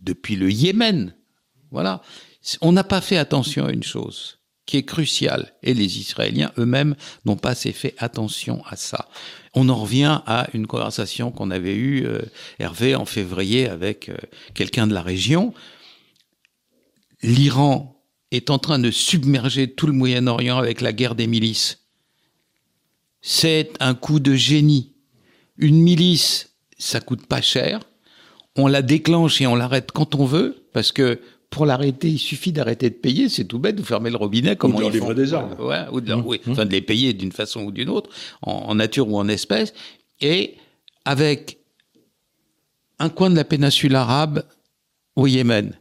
[0.09, 1.15] depuis le Yémen.
[1.71, 2.03] Voilà.
[2.63, 6.95] On n'a pas fait attention à une chose qui est cruciale, et les Israéliens eux-mêmes
[7.25, 9.09] n'ont pas assez fait attention à ça.
[9.55, 12.21] On en revient à une conversation qu'on avait eue, euh,
[12.59, 14.17] Hervé, en février avec euh,
[14.53, 15.55] quelqu'un de la région.
[17.23, 21.87] L'Iran est en train de submerger tout le Moyen-Orient avec la guerre des milices.
[23.23, 24.93] C'est un coup de génie.
[25.57, 27.88] Une milice, ça coûte pas cher
[28.59, 32.53] on la déclenche et on l'arrête quand on veut, parce que pour l'arrêter, il suffit
[32.53, 34.91] d'arrêter de payer, c'est tout bête, vous fermez le robinet comme ou de on leur
[34.91, 35.57] livrer des armes.
[35.59, 38.11] Ouais, ou de, leur, oui, enfin de les payer d'une façon ou d'une autre,
[38.43, 39.73] en, en, nature ou en espèces,
[40.21, 40.57] et
[41.05, 41.59] avec
[42.99, 44.45] un coin de la péninsule arabe
[45.17, 45.73] au Yémen.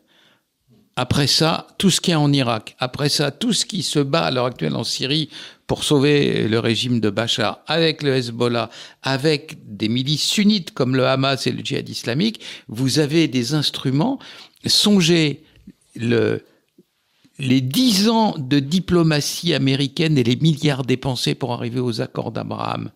[1.00, 2.76] Après ça, tout ce qui est en Irak.
[2.80, 5.30] Après ça, tout ce qui se bat à l'heure actuelle en Syrie
[5.68, 8.72] pour sauver le régime de Bachar, avec le Hezbollah,
[9.04, 14.18] avec des milices sunnites comme le Hamas et le djihad islamique, vous avez des instruments.
[14.66, 15.44] Songez
[15.96, 16.44] le,
[17.38, 22.90] les dix ans de diplomatie américaine et les milliards dépensés pour arriver aux accords d'Abraham,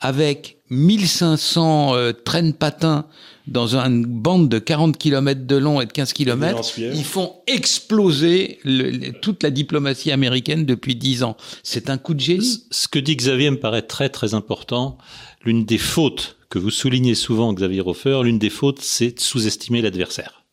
[0.00, 3.06] avec 1500 euh, traînes patins
[3.46, 8.58] dans une bande de 40 km de long et de 15 km, ils font exploser
[8.64, 11.36] le, toute la diplomatie américaine depuis 10 ans.
[11.62, 12.64] C'est un coup de génie.
[12.70, 14.96] Ce que dit Xavier me paraît très très important.
[15.44, 19.82] L'une des fautes que vous soulignez souvent, Xavier Hofer, l'une des fautes, c'est de sous-estimer
[19.82, 20.44] l'adversaire.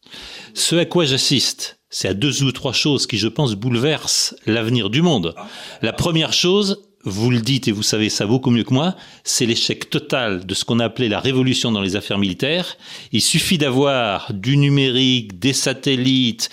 [0.53, 4.89] Ce à quoi j'assiste, c'est à deux ou trois choses qui, je pense, bouleversent l'avenir
[4.89, 5.36] du monde.
[5.82, 9.45] La première chose, vous le dites et vous savez ça beaucoup mieux que moi, c'est
[9.45, 12.78] l'échec total de ce qu'on a appelé la révolution dans les affaires militaires.
[13.12, 16.49] Il suffit d'avoir du numérique, des satellites,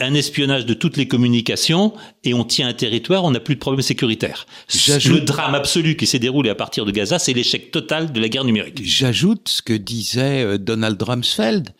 [0.00, 3.60] un espionnage de toutes les communications et on tient un territoire, on n'a plus de
[3.60, 4.46] problème sécuritaire.
[4.72, 8.28] Le drame absolu qui s'est déroulé à partir de Gaza, c'est l'échec total de la
[8.28, 8.80] guerre numérique.
[8.82, 11.70] J'ajoute ce que disait euh, Donald Rumsfeld.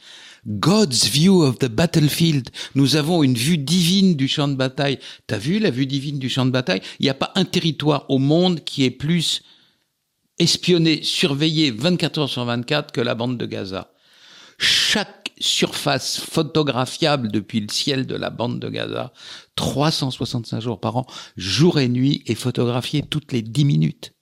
[0.47, 2.51] God's view of the battlefield.
[2.75, 4.99] Nous avons une vue divine du champ de bataille.
[5.27, 6.83] T'as vu la vue divine du champ de bataille?
[7.01, 9.43] Il n'y a pas un territoire au monde qui est plus
[10.39, 13.93] espionné, surveillé 24 heures sur 24 que la bande de Gaza.
[14.59, 19.13] Chaque surface photographiable depuis le ciel de la bande de Gaza,
[19.57, 24.13] 365 jours par an, jour et nuit, est photographiée toutes les 10 minutes.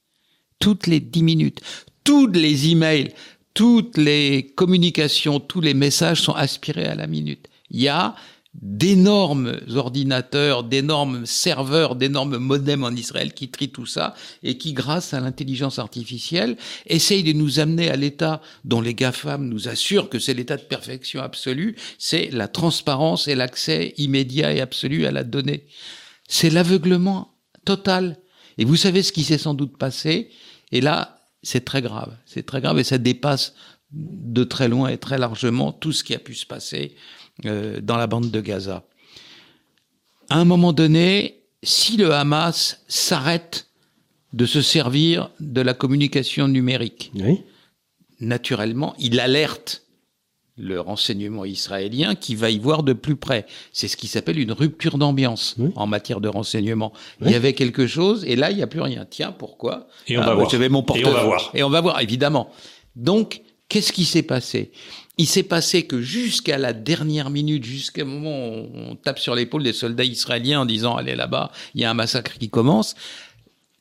[0.59, 1.61] Toutes les 10 minutes.
[2.05, 3.13] Tous les emails,
[3.55, 7.49] toutes les communications, tous les messages sont aspirés à la minute.
[7.71, 8.15] Il y a
[8.55, 15.15] d'énormes ordinateurs, d'énormes serveurs, d'énormes modems en Israël qui trient tout ça et qui, grâce
[15.15, 20.19] à l'intelligence artificielle, essayent de nous amener à l'état dont les GAFAM nous assurent que
[20.19, 25.25] c'est l'état de perfection absolue, c'est la transparence et l'accès immédiat et absolu à la
[25.25, 25.65] donnée.
[26.29, 27.35] C'est l'aveuglement
[27.65, 28.19] total.
[28.59, 30.29] Et vous savez ce qui s'est sans doute passé?
[30.73, 32.17] Et là, c'est très grave.
[32.27, 33.55] C'est très grave et ça dépasse
[33.93, 36.95] de très loin et très largement tout ce qui a pu se passer
[37.45, 38.85] euh, dans la bande de Gaza.
[40.31, 43.69] À un moment donné, si le Hamas s'arrête
[44.33, 47.13] de se servir de la communication numérique,
[48.19, 49.82] naturellement, il alerte
[50.57, 53.47] le renseignement israélien qui va y voir de plus près.
[53.73, 56.93] C'est ce qui s'appelle une rupture d'ambiance en matière de renseignement.
[57.21, 59.07] Il y avait quelque chose et là il n'y a plus rien.
[59.09, 60.53] Tiens, pourquoi Et on va ah, voir.
[60.71, 61.51] Mon et on va voir.
[61.55, 62.51] Et on va voir, évidemment.
[62.97, 64.71] Donc, qu'est-ce qui s'est passé?
[65.19, 69.63] Il s'est passé que jusqu'à la dernière minute, jusqu'à moment où on tape sur l'épaule
[69.63, 72.95] des soldats israéliens en disant allez là-bas, il y a un massacre qui commence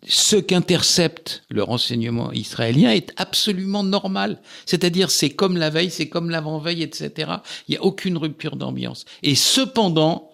[0.07, 4.41] ce qu'intercepte le renseignement israélien est absolument normal.
[4.65, 7.33] C'est-à-dire, c'est comme la veille, c'est comme l'avant-veille, etc.
[7.67, 9.05] Il n'y a aucune rupture d'ambiance.
[9.21, 10.31] Et cependant,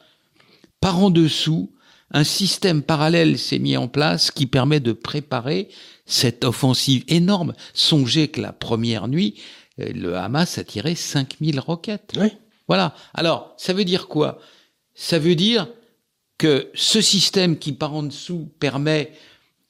[0.79, 1.71] par en dessous,
[2.11, 5.67] un système parallèle s'est mis en place qui permet de préparer
[6.05, 7.53] cette offensive énorme.
[7.73, 9.35] Songez que la première nuit,
[9.81, 12.13] euh, le Hamas a tiré 5000 roquettes.
[12.17, 12.29] Oui.
[12.67, 12.95] Voilà.
[13.13, 14.39] Alors, ça veut dire quoi?
[14.95, 15.67] Ça veut dire
[16.37, 19.11] que ce système qui par en dessous permet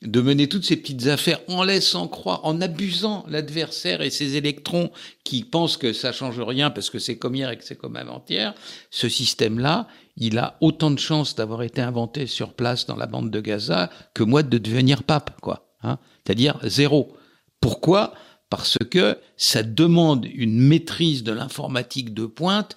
[0.04, 4.92] de mener toutes ces petites affaires en laissant croire, en abusant l'adversaire et ses électrons
[5.24, 7.96] qui pensent que ça change rien parce que c'est comme hier et que c'est comme
[7.96, 8.54] avant-hier,
[8.92, 13.32] ce système-là, il a autant de chances d'avoir été inventé sur place dans la bande
[13.32, 15.76] de Gaza que moi de devenir pape, quoi.
[15.82, 17.16] Hein C'est-à-dire zéro.
[17.60, 18.14] Pourquoi?
[18.50, 22.76] Parce que ça demande une maîtrise de l'informatique de pointe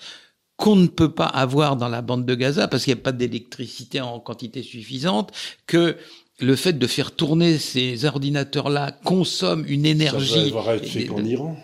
[0.57, 3.13] qu'on ne peut pas avoir dans la bande de Gaza parce qu'il n'y a pas
[3.13, 5.33] d'électricité en quantité suffisante,
[5.67, 5.97] que
[6.41, 10.53] le fait de faire tourner ces ordinateurs-là consomme une énergie.
[10.53, 11.57] Ça être fait en Iran.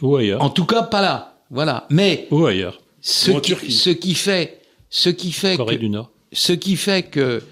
[0.00, 0.42] Ou ailleurs.
[0.42, 1.38] En tout cas, pas là.
[1.50, 1.86] Voilà.
[1.90, 2.26] Mais.
[2.30, 2.80] Ou ailleurs.
[3.00, 4.60] Ce, qui, ce qui fait,
[4.90, 6.10] ce qui fait Corée du Nord.
[6.32, 7.42] Ce qui fait que,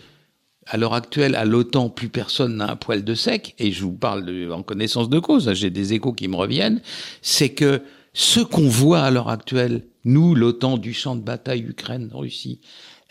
[0.67, 3.93] à l'heure actuelle, à l'OTAN, plus personne n'a un poil de sec, et je vous
[3.93, 6.81] parle de, en connaissance de cause, hein, j'ai des échos qui me reviennent,
[7.23, 7.83] c'est que
[8.15, 12.61] ce qu'on voit à l'heure actuelle, nous, l'OTAN du champ de bataille Ukraine-Russie,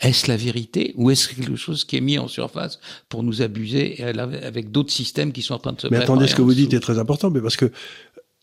[0.00, 2.78] est-ce la vérité ou est-ce quelque chose qui est mis en surface
[3.08, 6.34] pour nous abuser avec d'autres systèmes qui sont en train de se Mais attendez, ce
[6.34, 7.70] que vous dites est très important, mais parce que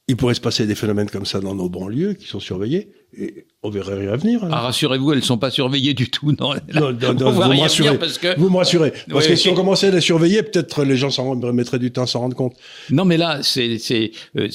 [0.08, 3.46] il pourrait se passer des phénomènes comme ça dans nos banlieues qui sont surveillés et
[3.62, 4.42] on verrait rien venir.
[4.52, 6.32] Ah, rassurez-vous, elles ne sont pas surveillées du tout.
[6.40, 8.38] Non, non, non, vous, me rassurez, parce que...
[8.38, 8.94] vous me rassurez.
[9.10, 12.04] Parce que si on commençait à les surveiller, peut-être les gens s'en mettraient du temps
[12.04, 12.56] à s'en rendre compte.
[12.90, 14.48] Non, mais là, c'est, c'est, euh,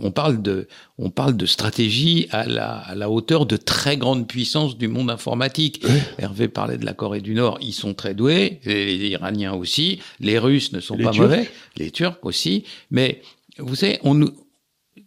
[0.00, 4.26] on parle de, on parle de stratégie à la, à la hauteur de très grandes
[4.26, 5.84] puissances du monde informatique.
[6.18, 10.38] Hervé parlait de la Corée du Nord, ils sont très doués, les, Iraniens aussi, les
[10.38, 13.20] Russes ne sont pas mauvais, les Turcs aussi, mais
[13.58, 14.32] vous savez, on nous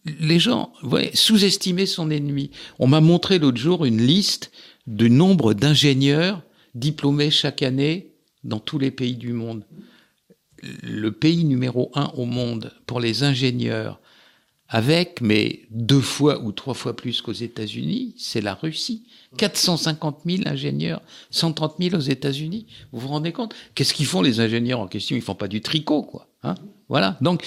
[0.05, 0.73] les gens
[1.13, 2.51] sous-estimer son ennemi.
[2.79, 4.51] On m'a montré l'autre jour une liste
[4.87, 6.41] du nombre d'ingénieurs
[6.75, 9.63] diplômés chaque année dans tous les pays du monde.
[10.83, 13.99] Le pays numéro un au monde pour les ingénieurs,
[14.73, 19.03] avec, mais deux fois ou trois fois plus qu'aux États-Unis, c'est la Russie.
[19.37, 22.67] 450 000 ingénieurs, 130 000 aux États-Unis.
[22.91, 23.53] Vous vous rendez compte?
[23.75, 25.17] Qu'est-ce qu'ils font les ingénieurs en question?
[25.17, 26.29] Ils font pas du tricot, quoi.
[26.43, 26.55] Hein?
[26.87, 27.17] Voilà.
[27.21, 27.43] Donc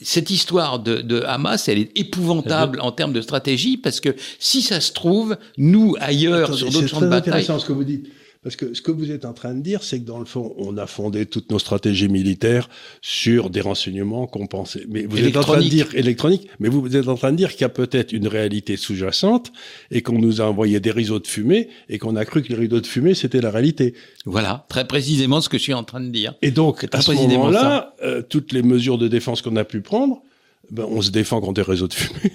[0.00, 4.80] cette histoire de, Hamas, elle est épouvantable en termes de stratégie parce que si ça
[4.80, 7.22] se trouve, nous ailleurs sur d'autres champs de bataille.
[7.24, 8.08] C'est intéressant ce que vous dites.
[8.44, 10.54] Parce que ce que vous êtes en train de dire, c'est que dans le fond,
[10.58, 12.68] on a fondé toutes nos stratégies militaires
[13.00, 14.84] sur des renseignements qu'on pensait.
[14.88, 17.52] Mais vous êtes en train de dire électronique, mais vous êtes en train de dire
[17.52, 19.50] qu'il y a peut-être une réalité sous-jacente
[19.90, 22.54] et qu'on nous a envoyé des rideaux de fumée et qu'on a cru que les
[22.54, 23.94] rideaux de fumée c'était la réalité.
[24.26, 26.34] Voilà, très précisément ce que je suis en train de dire.
[26.42, 30.22] Et donc à ce moment-là, euh, toutes les mesures de défense qu'on a pu prendre,
[30.70, 32.32] ben, on se défend contre des réseaux de fumée.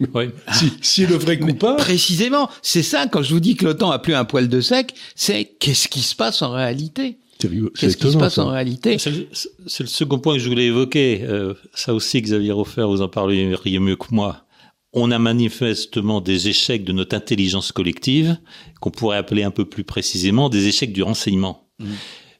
[0.14, 0.30] Oui.
[0.52, 1.76] Si, si le vrai coupable.
[1.76, 4.94] Précisément, c'est ça, quand je vous dis que l'OTAN a plus un poil de sec,
[5.14, 7.18] c'est qu'est-ce qui se passe en réalité?
[7.38, 8.98] Qu'est-ce qui se passe en réalité?
[8.98, 11.22] C'est le, second point que je voulais évoquer.
[11.22, 14.44] Euh, ça aussi, Xavier Hofer, vous en parleriez mieux que moi.
[14.92, 18.36] On a manifestement des échecs de notre intelligence collective,
[18.80, 21.68] qu'on pourrait appeler un peu plus précisément des échecs du renseignement.
[21.78, 21.86] Mmh.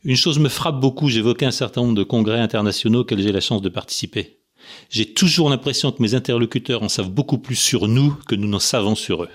[0.04, 3.40] Une chose me frappe beaucoup, j'évoquais un certain nombre de congrès internationaux auxquels j'ai la
[3.40, 4.39] chance de participer.
[4.88, 8.58] J'ai toujours l'impression que mes interlocuteurs en savent beaucoup plus sur nous que nous n'en
[8.58, 9.28] savons sur eux.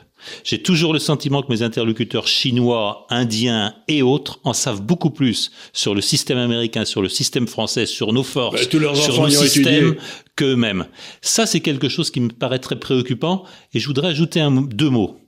[0.44, 5.52] J'ai toujours le sentiment que mes interlocuteurs chinois, indiens et autres en savent beaucoup plus
[5.74, 9.96] sur le système américain, sur le système français, sur nos forces, bah, sur nos systèmes
[10.36, 10.88] qu'eux-mêmes.
[11.22, 14.90] Ça, c'est quelque chose qui me paraît très préoccupant et je voudrais ajouter un, deux
[14.90, 15.20] mots.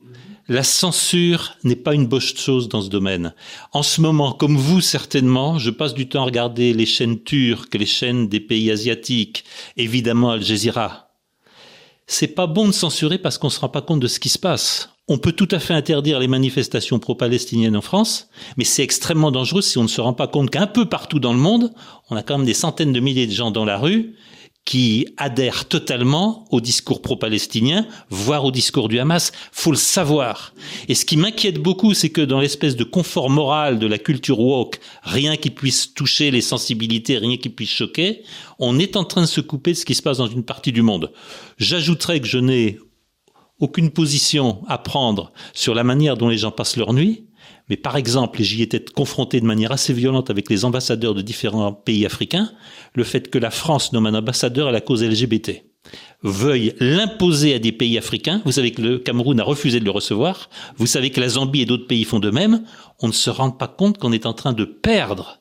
[0.49, 3.33] La censure n'est pas une bonne chose dans ce domaine.
[3.73, 7.75] En ce moment, comme vous certainement, je passe du temps à regarder les chaînes turques,
[7.75, 9.43] les chaînes des pays asiatiques,
[9.75, 11.09] évidemment Al Jazeera.
[12.05, 14.39] C'est pas bon de censurer parce qu'on se rend pas compte de ce qui se
[14.39, 14.89] passe.
[15.09, 19.61] On peut tout à fait interdire les manifestations pro-palestiniennes en France, mais c'est extrêmement dangereux
[19.61, 21.73] si on ne se rend pas compte qu'un peu partout dans le monde,
[22.09, 24.15] on a quand même des centaines de milliers de gens dans la rue
[24.67, 29.31] qui adhèrent totalement au discours pro-palestinien, voire au discours du Hamas.
[29.53, 30.53] Faut le savoir.
[30.89, 34.41] Et ce qui m'inquiète beaucoup, c'est que dans l'espèce de confort moral de la culture
[34.41, 38.23] woke, rien qui puisse toucher les sensibilités, rien qui puisse choquer,
[38.59, 40.73] on est en train de se couper de ce qui se passe dans une partie
[40.73, 41.13] du monde.
[41.57, 42.77] J'ajouterais que je n'ai
[43.61, 47.26] aucune position à prendre sur la manière dont les gens passent leur nuit,
[47.69, 51.21] mais par exemple, et j'y étais confronté de manière assez violente avec les ambassadeurs de
[51.21, 52.51] différents pays africains,
[52.95, 55.63] le fait que la France nomme un ambassadeur à la cause LGBT
[56.23, 58.41] veuille l'imposer à des pays africains.
[58.45, 60.49] Vous savez que le Cameroun a refusé de le recevoir.
[60.77, 62.63] Vous savez que la Zambie et d'autres pays font de même.
[63.01, 65.36] On ne se rend pas compte qu'on est en train de perdre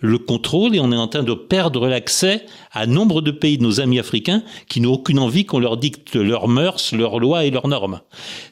[0.00, 3.62] le contrôle et on est en train de perdre l'accès à nombre de pays de
[3.62, 7.50] nos amis africains qui n'ont aucune envie qu'on leur dicte leurs mœurs, leurs lois et
[7.50, 8.00] leurs normes.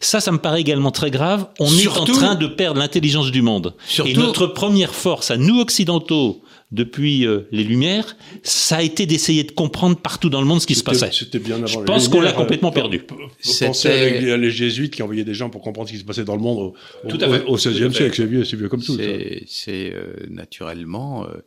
[0.00, 1.48] Ça, ça me paraît également très grave.
[1.58, 3.74] On est en train de perdre l'intelligence du monde.
[4.04, 9.42] et notre première force à nous occidentaux, depuis euh, les Lumières, ça a été d'essayer
[9.44, 11.10] de comprendre partout dans le monde ce qui se passait.
[11.38, 13.00] Bien Je pense qu'on l'a complètement perdu.
[13.00, 16.36] Pensez à les, jésuites qui envoyaient des gens pour comprendre ce qui se passait dans
[16.36, 18.98] le monde au, XVIe siècle, c'est vieux, vieux comme tout.
[19.46, 21.40] C'est euh, naturellement euh, euh,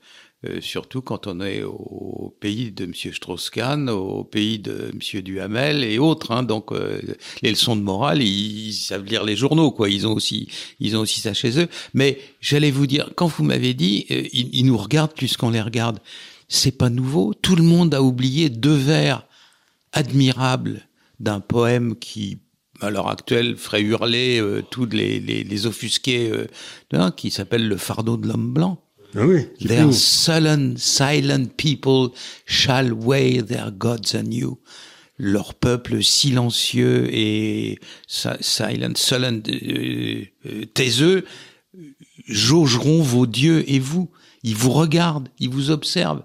[0.60, 2.94] surtout quand on est au pays de M.
[2.94, 5.22] Strauss-Kahn, au pays de M.
[5.22, 6.32] Duhamel et autres.
[6.32, 7.00] Hein, donc euh,
[7.44, 9.89] les leçons de morale, ils, savent lire les journaux, quoi.
[9.89, 10.48] Ils ont aussi,
[10.80, 11.68] ils ont aussi ça chez eux.
[11.94, 15.62] Mais j'allais vous dire, quand vous m'avez dit, euh, ils, nous regardent plus qu'on les
[15.62, 16.00] regarde.
[16.48, 17.34] C'est pas nouveau.
[17.36, 19.28] Tout le monde a oublié deux vers
[19.94, 20.88] admirables
[21.20, 22.39] d'un poème qui
[22.82, 26.32] à l'heure actuelle ferait hurler tous les, les, les offusqués,
[26.94, 28.82] hein, qui s'appelle Le fardeau de l'homme blanc.
[29.16, 32.09] Ah oui, their sullen, silent people
[32.45, 34.57] shall weigh their gods anew.
[35.18, 41.26] Leur peuple silencieux et silent, sullen, euh, euh, taiseux,
[42.28, 44.09] jaugeront vos dieux et vous.
[44.43, 46.24] Ils vous regardent, ils vous observent.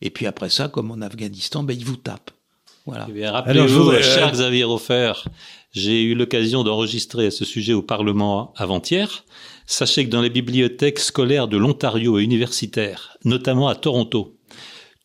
[0.00, 2.30] Et puis après ça, comme en Afghanistan, ben, ils vous tapent.
[2.86, 3.06] Voilà.
[3.14, 5.28] Eh rappelez-vous, cher Xavier Offert,
[5.72, 9.24] j'ai eu l'occasion d'enregistrer à ce sujet au Parlement avant-hier.
[9.70, 14.38] Sachez que dans les bibliothèques scolaires de l'Ontario et universitaires, notamment à Toronto,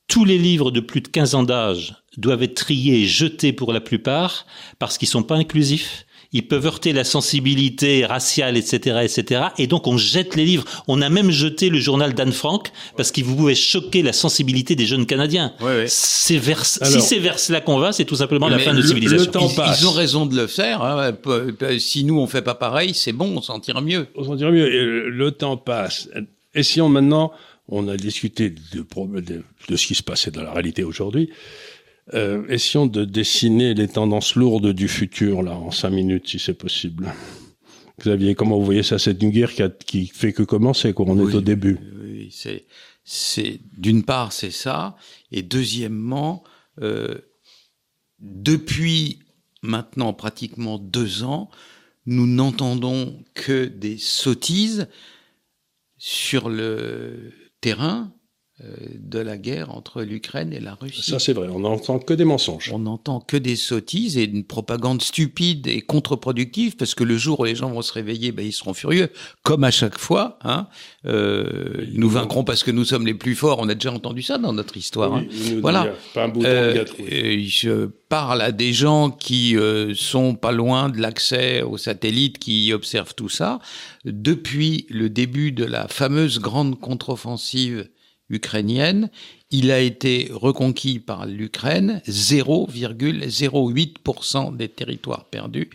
[0.07, 3.74] tous les livres de plus de 15 ans d'âge doivent être triés et jetés pour
[3.74, 4.45] la plupart
[4.80, 9.41] parce qu'ils sont pas inclusifs ils peuvent heurter la sensibilité raciale, etc., etc.
[9.57, 10.65] Et donc on jette les livres.
[10.88, 14.86] On a même jeté le journal d'Anne Frank parce qu'il pouvait choquer la sensibilité des
[14.86, 15.53] jeunes Canadiens.
[15.88, 18.88] C'est vers, si c'est vers cela qu'on va, c'est tout simplement la fin de notre
[18.88, 19.31] civilisation.
[19.39, 20.81] ils, ils, ont raison de le faire.
[20.81, 21.15] Hein.
[21.77, 24.07] Si nous on fait pas pareil, c'est bon, on s'en tire mieux.
[24.15, 25.09] On s'en tire mieux.
[25.09, 26.09] le temps passe.
[26.55, 27.31] Essayons maintenant.
[27.69, 28.86] On a discuté de,
[29.21, 31.29] de, de ce qui se passait dans la réalité aujourd'hui.
[32.14, 36.54] Euh, essayons de dessiner les tendances lourdes du futur, là, en cinq minutes, si c'est
[36.54, 37.14] possible.
[37.99, 38.99] Xavier, comment vous voyez ça?
[38.99, 41.06] C'est une guerre qui, a, qui fait que commencer, quoi.
[41.08, 41.80] On est au début.
[42.01, 42.66] Oui, c'est,
[43.06, 44.97] c'est d'une part c'est ça,
[45.32, 46.43] et deuxièmement,
[46.82, 47.20] euh,
[48.20, 49.20] depuis
[49.62, 51.49] maintenant pratiquement deux ans,
[52.06, 54.89] nous n'entendons que des sottises
[55.97, 57.32] sur le
[57.62, 58.14] terrain
[58.99, 61.09] de la guerre entre l'Ukraine et la Russie.
[61.09, 62.72] Ça c'est vrai, on n'entend que des mensonges.
[62.74, 67.39] On n'entend que des sottises et une propagande stupide et contre-productive parce que le jour
[67.41, 69.09] où les gens vont se réveiller, ben, ils seront furieux,
[69.43, 70.38] comme à chaque fois.
[70.43, 70.68] Hein.
[71.05, 73.59] Euh, nous vaincrons parce que nous sommes les plus forts.
[73.59, 75.14] On a déjà entendu ça dans notre histoire.
[75.14, 75.26] hein.
[75.61, 75.93] Voilà.
[76.14, 76.86] Pas un bouton euh,
[77.45, 82.74] je parle à des gens qui euh, sont pas loin de l'accès aux satellites, qui
[82.74, 83.59] observent tout ça.
[84.05, 87.88] Depuis le début de la fameuse grande contre-offensive
[88.34, 89.09] ukrainienne.
[89.51, 95.69] Il a été reconquis par l'Ukraine, 0,08% des territoires perdus.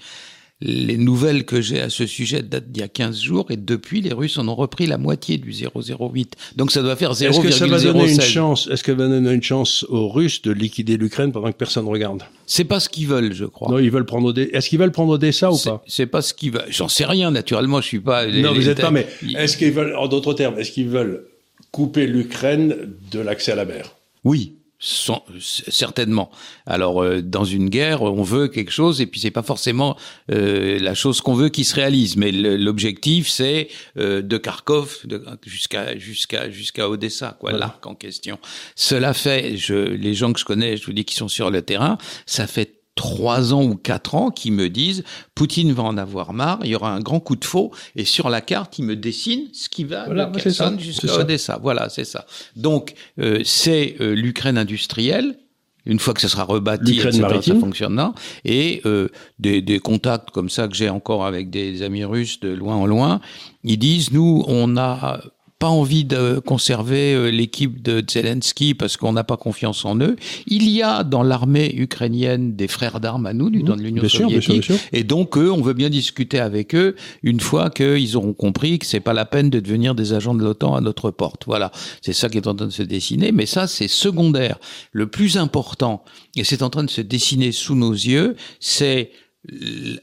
[0.61, 4.01] Les nouvelles que j'ai à ce sujet datent d'il y a 15 jours et depuis
[4.01, 6.33] les Russes en ont repris la moitié du 0,08.
[6.57, 7.29] Donc ça doit faire 0,07.
[7.29, 10.43] Est-ce que ça va donner une chance Est-ce que va donner une chance aux Russes
[10.43, 12.25] de liquider l'Ukraine pendant que personne ne regarde?
[12.45, 13.71] C'est pas ce qu'ils veulent, je crois.
[13.71, 14.51] Non, ils veulent prendre des.
[14.53, 15.81] Est-ce qu'ils veulent prendre Odessa ou pas?
[15.87, 16.67] C'est pas ce qu'ils veulent.
[16.71, 17.31] J'en sais rien.
[17.31, 18.27] Naturellement, je suis pas.
[18.27, 18.91] Non, vous êtes pas.
[18.91, 19.07] Mais
[19.37, 21.28] est-ce qu'ils veulent, en d'autres termes, est-ce qu'ils veulent
[21.71, 23.95] couper l'Ukraine de l'accès à la mer.
[24.25, 26.31] Oui, certainement.
[26.65, 29.97] Alors euh, dans une guerre, on veut quelque chose et puis c'est pas forcément
[30.31, 32.17] euh, la chose qu'on veut qui se réalise.
[32.17, 35.05] Mais l'objectif c'est euh, de Kharkov
[35.45, 38.39] jusqu'à jusqu'à jusqu'à Odessa, quoi, l'arc en question.
[38.77, 41.63] Cela fait, je, les gens que je connais, je vous dis qui sont sur le
[41.63, 45.05] terrain, ça fait trois ans ou quatre ans qui me disent
[45.37, 48.29] Poutine va en avoir marre, il y aura un grand coup de faux et sur
[48.29, 51.61] la carte il me dessine ce qui va voilà, de Kherson jusqu'à Odessa.
[51.63, 52.27] Voilà, c'est ça.
[52.57, 55.39] Donc euh, c'est euh, l'Ukraine industrielle.
[55.87, 58.13] Une fois que ce sera rebâti, etc., ça fonctionnera.
[58.45, 62.51] Et euh, des, des, contacts comme ça que j'ai encore avec des amis russes de
[62.51, 63.21] loin en loin,
[63.63, 65.21] ils disent nous on a
[65.59, 70.17] pas envie de conserver euh, l'équipe de Zelensky parce qu'on n'a pas confiance en eux.
[70.47, 75.03] Il y a dans l'armée ukrainienne des frères d'armes à nous, dans l'Union soviétique, et
[75.03, 79.01] donc eux, on veut bien discuter avec eux une fois qu'ils auront compris que c'est
[79.01, 81.45] pas la peine de devenir des agents de l'OTAN à notre porte.
[81.47, 84.59] Voilà, c'est ça qui est en train de se dessiner, mais ça c'est secondaire.
[84.93, 86.05] Le plus important,
[86.37, 89.11] et c'est en train de se dessiner sous nos yeux, c'est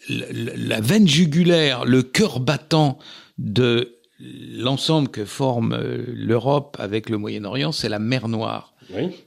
[0.09, 2.97] la veine jugulaire, le cœur battant
[3.37, 8.73] de l'ensemble que forme euh, l'Europe avec le Moyen-Orient, c'est la mer Noire.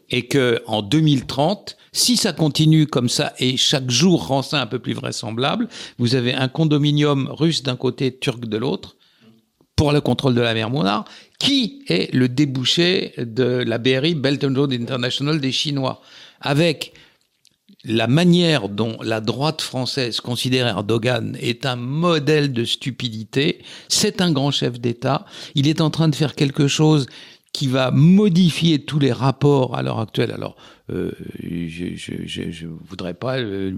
[0.08, 4.66] Et que en 2030, si ça continue comme ça et chaque jour rend ça un
[4.66, 5.68] peu plus vraisemblable,
[5.98, 8.96] vous avez un condominium russe d'un côté, turc de l'autre,
[9.74, 11.04] pour le contrôle de la mer Noire,
[11.40, 16.02] qui est le débouché de la BRI, Belt and Road International des Chinois,
[16.40, 16.92] avec
[17.84, 24.32] la manière dont la droite française considère Erdogan est un modèle de stupidité, c'est un
[24.32, 25.24] grand chef d'État.
[25.54, 27.06] Il est en train de faire quelque chose
[27.52, 30.32] qui va modifier tous les rapports à l'heure actuelle.
[30.32, 30.56] Alors,
[30.90, 31.10] euh,
[31.42, 33.72] je, je, je, voudrais pas euh,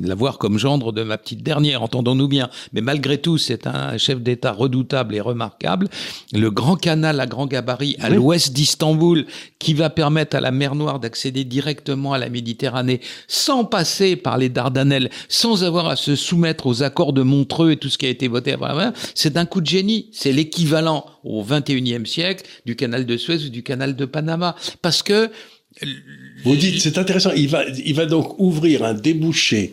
[0.00, 2.48] l'avoir comme gendre de ma petite dernière, entendons-nous bien.
[2.72, 5.88] Mais malgré tout, c'est un chef d'État redoutable et remarquable.
[6.32, 9.26] Le grand canal à grand gabarit à l'ouest d'Istanbul,
[9.58, 14.38] qui va permettre à la mer Noire d'accéder directement à la Méditerranée, sans passer par
[14.38, 18.06] les Dardanelles, sans avoir à se soumettre aux accords de Montreux et tout ce qui
[18.06, 20.08] a été voté avant, c'est un coup de génie.
[20.12, 24.56] C'est l'équivalent au 21e siècle du canal de Suez ou du canal de Panama.
[24.82, 25.30] Parce que
[26.44, 29.72] vous dites, c'est intéressant, il va, il va donc ouvrir un débouché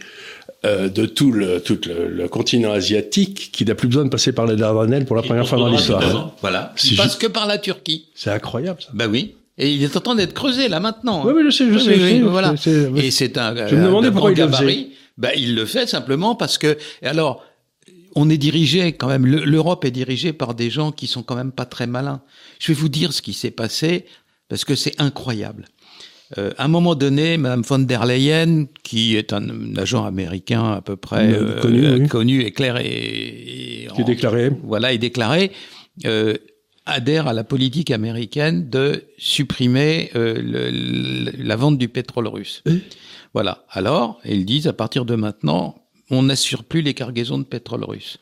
[0.65, 4.47] euh, de tout le, tout le, continent asiatique qui n'a plus besoin de passer par
[4.47, 6.33] les Dardanelles pour la première fois dans l'histoire.
[6.41, 8.05] Voilà, il passe que par la Turquie.
[8.15, 8.89] C'est incroyable ça.
[8.93, 9.35] Ben oui.
[9.57, 11.25] Et il est en train d'être creusé là maintenant.
[11.25, 12.19] Oui, oui, je sais, je sais.
[12.21, 12.55] voilà.
[12.95, 14.91] Et c'est un, je me demandais pourquoi il gabarit.
[15.17, 17.41] Ben, il le fait simplement parce que, alors,
[18.15, 21.51] on est dirigé quand même, l'Europe est dirigée par des gens qui sont quand même
[21.51, 22.21] pas très malins.
[22.59, 24.05] Je vais vous dire ce qui s'est passé
[24.49, 25.65] parce que c'est incroyable.
[26.37, 30.81] Euh, à un moment donné, Madame von der Leyen, qui est un, agent américain à
[30.81, 35.51] peu près euh, connu, euh, connu, et clair et, qui est déclaré, voilà, est déclaré.
[36.05, 36.35] Euh,
[36.85, 42.63] adhère à la politique américaine de supprimer euh, la vente du pétrole russe.
[43.33, 43.65] Voilà.
[43.69, 45.75] Alors, ils disent à partir de maintenant,
[46.11, 48.19] on n'assure plus les cargaisons de pétrole russe.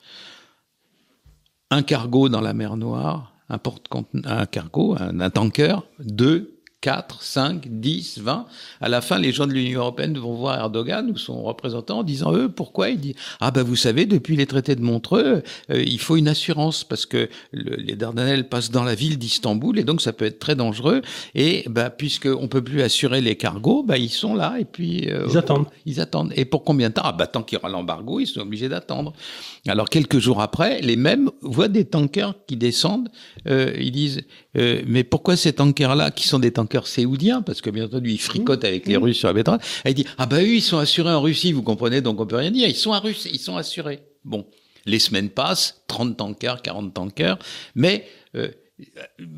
[1.72, 3.88] Un cargo dans la mer Noire, un porte
[4.24, 6.53] un cargo, un, un tanker, deux
[6.84, 8.46] 4, 5, 10, 20.
[8.82, 12.04] À la fin, les gens de l'Union européenne vont voir Erdogan ou son représentant en
[12.04, 12.90] disant eux pourquoi?
[12.90, 16.28] Il dit ah ben vous savez depuis les traités de Montreux euh, il faut une
[16.28, 20.40] assurance parce que les Dardanelles passent dans la ville d'Istanbul et donc ça peut être
[20.40, 21.02] très dangereux.
[21.36, 25.10] Et ben puisque on peut plus assurer les cargos ben ils sont là et puis
[25.10, 25.68] euh, ils attendent.
[25.86, 26.34] ils attendent.
[26.36, 27.04] Et pour combien de temps?
[27.06, 29.14] Ah ben tant qu'il y aura l'embargo ils sont obligés d'attendre.
[29.70, 33.08] Alors quelques jours après les mêmes voient des tankers qui descendent
[33.48, 34.24] euh, ils disent
[34.56, 38.10] mais pourquoi ces tankers là qui sont des tankers cœur séoudien, parce que bien entendu,
[38.10, 39.60] il fricote avec les Russes sur la pétrole.
[39.86, 42.36] il dit, ah bah eux, ils sont assurés en Russie, vous comprenez, donc on peut
[42.36, 42.68] rien dire.
[42.68, 44.00] Ils sont à Russie, ils sont assurés.
[44.26, 44.48] Bon.
[44.88, 47.38] Les semaines passent, 30 tankers, 40 tankers,
[47.76, 48.06] mais
[48.36, 48.48] euh,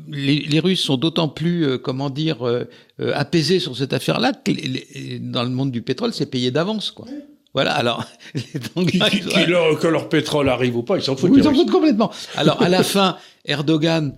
[0.08, 2.64] les, Russes sont d'autant plus, euh, comment dire, euh,
[3.12, 7.06] apaisés sur cette affaire-là que dans le monde du pétrole, c'est payé d'avance, quoi.
[7.52, 8.02] Voilà, alors...
[8.34, 11.32] que leur pétrole arrive ou pas, ils s'en foutent.
[11.36, 12.10] ils s'en foutent complètement.
[12.34, 14.16] Alors, à la fin, Erdogan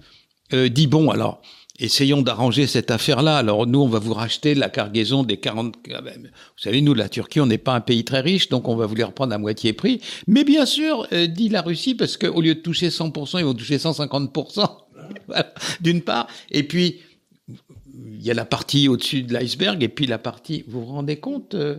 [0.53, 1.43] dit, bon, alors,
[1.79, 3.37] essayons d'arranger cette affaire-là.
[3.37, 5.77] Alors nous, on va vous racheter la cargaison des 40...
[5.95, 8.69] Ah ben, vous savez, nous, la Turquie, on n'est pas un pays très riche, donc
[8.69, 10.01] on va vous les reprendre à moitié prix.
[10.27, 13.55] Mais bien sûr, euh, dit la Russie, parce qu'au lieu de toucher 100%, ils vont
[13.55, 14.69] toucher 150%.
[15.81, 16.27] D'une part.
[16.51, 17.01] Et puis,
[17.49, 20.65] il y a la partie au-dessus de l'iceberg, et puis la partie...
[20.69, 21.77] Vous vous rendez compte euh,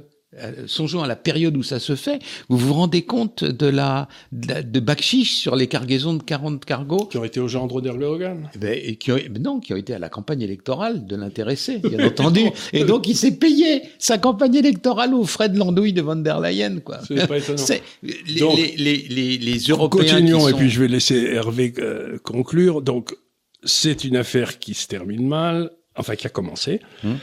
[0.68, 2.20] songeons à la période où ça se fait,
[2.50, 7.18] vous vous rendez compte de la de, de sur les cargaisons de 40 cargos qui
[7.18, 10.00] ont été au gendre d'Erdogan eh ben, et qui ont, non, qui ont été à
[10.00, 12.42] la campagne électorale de l'intéressé, bien entendu.
[12.74, 16.40] Et donc il s'est payé sa campagne électorale aux frais de l'andouille de von der
[16.40, 17.00] Leyen, quoi.
[17.08, 17.64] C'est pas étonnant.
[18.04, 20.14] Les, donc, les, les, les, les, Européens.
[20.14, 22.82] Continuons et puis je vais laisser Hervé euh, conclure.
[22.82, 23.16] Donc
[23.64, 26.82] c'est une affaire qui se termine mal, enfin qui a commencé.
[27.04, 27.18] Hum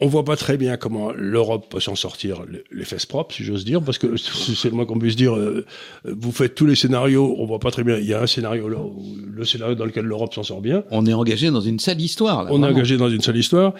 [0.00, 3.64] on voit pas très bien comment l'Europe peut s'en sortir les fesses propres, si j'ose
[3.64, 5.34] dire, parce que c'est le moins qu'on puisse dire.
[5.36, 5.64] Euh,
[6.04, 7.96] vous faites tous les scénarios, on voit pas très bien.
[7.96, 10.84] Il y a un scénario, le scénario dans lequel l'Europe s'en sort bien.
[10.90, 12.44] On est engagé dans une sale histoire.
[12.44, 13.74] Là, on est engagé dans une sale histoire.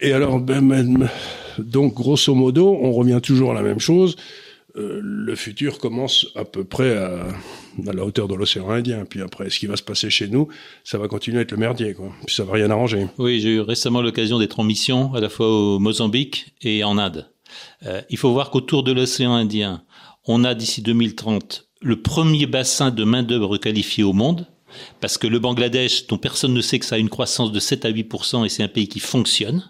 [0.00, 1.08] Et alors, ben,
[1.58, 4.14] donc grosso modo, on revient toujours à la même chose.
[4.76, 7.26] Euh, le futur commence à peu près à,
[7.84, 9.04] la hauteur de l'océan Indien.
[9.04, 10.48] Puis après, ce qui va se passer chez nous,
[10.84, 11.94] ça va continuer à être le merdier.
[11.94, 12.12] Quoi.
[12.26, 13.06] Puis ça va rien arranger.
[13.18, 16.98] Oui, j'ai eu récemment l'occasion d'être en mission, à la fois au Mozambique et en
[16.98, 17.30] Inde.
[17.86, 19.82] Euh, il faut voir qu'autour de l'océan Indien,
[20.26, 24.46] on a d'ici 2030 le premier bassin de main-d'œuvre qualifié au monde.
[25.00, 27.84] Parce que le Bangladesh, dont personne ne sait que ça a une croissance de 7
[27.86, 29.64] à 8% et c'est un pays qui fonctionne,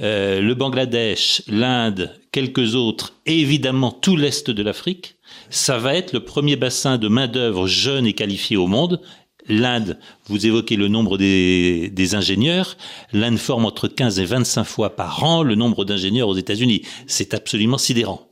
[0.00, 5.16] euh, le Bangladesh, l'Inde, quelques autres, et évidemment tout l'Est de l'Afrique,
[5.50, 9.00] ça va être le premier bassin de main-d'œuvre jeune et qualifié au monde.
[9.48, 12.76] L'Inde, vous évoquez le nombre des, des ingénieurs,
[13.12, 16.82] l'Inde forme entre 15 et 25 fois par an le nombre d'ingénieurs aux États-Unis.
[17.06, 18.28] C'est absolument sidérant.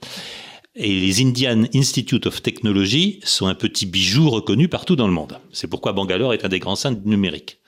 [0.76, 5.38] Et les Indian Institute of Technology sont un petit bijou reconnu partout dans le monde.
[5.52, 7.59] C'est pourquoi Bangalore est un des grands centres numériques.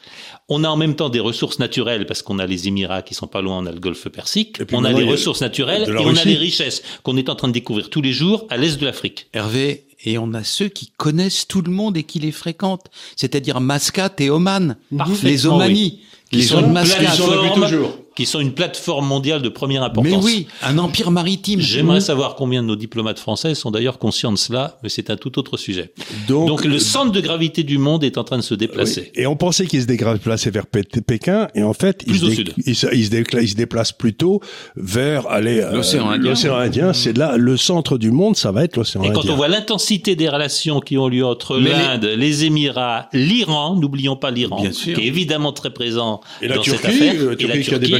[0.49, 3.27] On a en même temps des ressources naturelles parce qu'on a les Émirats qui sont
[3.27, 4.59] pas loin, on a le Golfe Persique.
[4.73, 7.53] On a les ressources naturelles et on a les richesses qu'on est en train de
[7.53, 9.29] découvrir tous les jours à l'est de l'Afrique.
[9.33, 13.61] Hervé, et on a ceux qui connaissent tout le monde et qui les fréquentent, c'est-à-dire
[13.61, 14.77] Mascate et Oman,
[15.23, 16.01] les Omani,
[16.31, 20.13] qui sont une toujours qui sont une plateforme mondiale de première importance.
[20.13, 21.61] Mais oui, un empire maritime.
[21.61, 25.17] J'aimerais savoir combien de nos diplomates français sont d'ailleurs conscients de cela, mais c'est un
[25.17, 25.93] tout autre sujet.
[26.29, 29.11] Donc, le centre de gravité du monde est en train de se déplacer.
[29.15, 32.27] Et on pensait qu'il se déplaçait vers Pékin, et en fait, il, se,
[32.67, 34.41] il, se, il, se déplace plutôt
[34.77, 36.31] vers aller euh, l'océan Indien.
[36.31, 39.13] L'océan Indien, c'est là le centre du monde, ça va être l'océan Indien.
[39.13, 42.33] Et quand on voit l'intensité des relations qui ont lieu entre l'Inde, les...
[42.43, 46.91] Émirats, l'Iran, n'oublions pas l'Iran, qui est évidemment très présent et la dans Turquie, cette
[46.91, 47.95] affaire, euh, et la Turquie,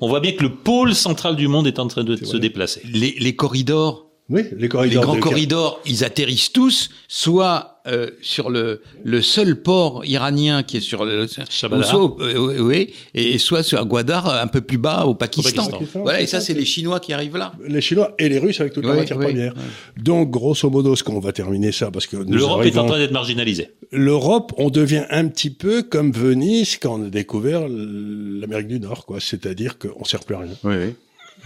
[0.00, 2.82] on voit bien que le pôle central du monde est en train de se déplacer.
[2.84, 5.02] Les, les corridors oui, les corridors.
[5.02, 10.78] Les grands corridors, ils atterrissent tous, soit euh, sur le, le seul port iranien qui
[10.78, 15.14] est sur le, soit, euh, oui, et soit sur Gwadar, un peu plus bas au
[15.14, 15.68] Pakistan.
[15.92, 17.52] Voilà, et ça, c'est les Chinois qui arrivent là.
[17.68, 19.52] Les Chinois et les Russes avec toute la matière première.
[19.98, 23.12] Donc, grosso modo, ce qu'on va terminer ça, parce que l'Europe est en train d'être
[23.12, 23.72] marginalisée.
[23.94, 29.06] L'Europe, on devient un petit peu comme Venise quand on a découvert l'Amérique du Nord,
[29.06, 29.20] quoi.
[29.20, 30.52] C'est-à-dire qu'on sert plus à rien.
[30.64, 30.94] Oui, oui.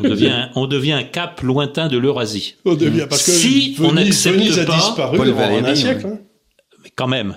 [0.00, 2.54] On devient, on devient un cap lointain de l'Eurasie.
[2.64, 6.06] On devient parce que si Venise, on Venise a pas, disparu en un siècle.
[6.06, 6.18] Hein.
[6.84, 7.36] Mais quand même,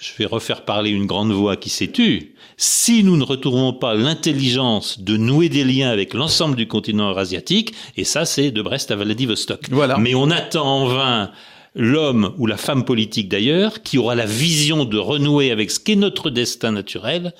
[0.00, 2.34] je vais refaire parler une grande voix qui s'est tue.
[2.56, 7.74] Si nous ne retrouvons pas l'intelligence de nouer des liens avec l'ensemble du continent eurasiatique,
[7.96, 9.68] et ça c'est de Brest à Vladivostok.
[9.70, 9.98] Voilà.
[9.98, 11.30] Mais on attend en vain
[11.74, 15.96] l'homme ou la femme politique d'ailleurs, qui aura la vision de renouer avec ce qu'est
[15.96, 17.34] notre destin naturel,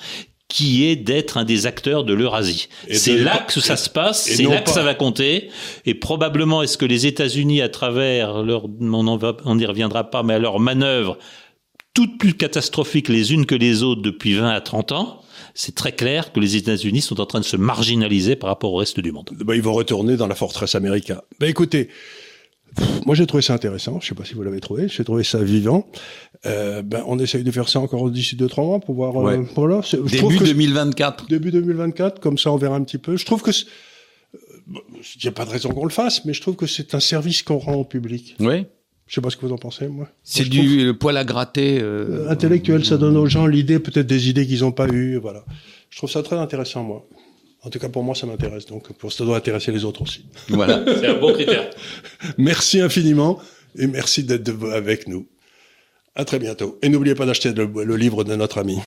[0.48, 2.68] qui est d'être un des acteurs de l'Eurasie.
[2.90, 5.48] C'est là que ça se passe, c'est là que ça va compter,
[5.86, 10.38] et probablement est-ce que les États-Unis, à travers leur, on n'y reviendra pas, mais à
[10.38, 11.18] leur manœuvre,
[11.94, 15.22] toutes plus catastrophiques les unes que les autres depuis 20 à 30 ans,
[15.54, 18.76] c'est très clair que les États-Unis sont en train de se marginaliser par rapport au
[18.76, 19.30] reste du monde.
[19.32, 21.20] Ben, ils vont retourner dans la forteresse américaine.
[21.38, 21.88] Ben, écoutez,
[23.06, 23.98] moi, j'ai trouvé ça intéressant.
[24.00, 24.88] Je sais pas si vous l'avez trouvé.
[24.88, 25.88] J'ai trouvé ça vivant.
[26.46, 29.16] Euh, ben, on essaye de faire ça encore d'ici deux trois mois pour voir.
[29.28, 29.44] Euh.
[30.06, 31.26] Début 2024.
[31.28, 33.16] Début 2024, comme ça, on verra un petit peu.
[33.16, 33.50] Je trouve que
[34.68, 37.00] il n'y a pas de raison qu'on le fasse, mais je trouve que c'est un
[37.00, 38.36] service qu'on rend au public.
[38.38, 38.66] Oui.
[39.08, 40.08] Je sais pas ce que vous en pensez, moi.
[40.22, 41.80] C'est du poil à gratter.
[41.80, 42.26] Euh...
[42.26, 45.44] euh intellectuel, ça donne aux gens l'idée, peut-être des idées qu'ils n'ont pas eues, voilà.
[45.88, 47.04] Je trouve ça très intéressant, moi.
[47.62, 48.66] En tout cas, pour moi, ça m'intéresse.
[48.66, 50.24] Donc, pour ça doit intéresser les autres aussi.
[50.48, 50.82] Voilà.
[51.00, 51.70] C'est un bon critère.
[52.38, 53.38] merci infiniment
[53.76, 55.26] et merci d'être avec nous.
[56.14, 56.78] À très bientôt.
[56.82, 58.80] Et n'oubliez pas d'acheter le livre de notre ami.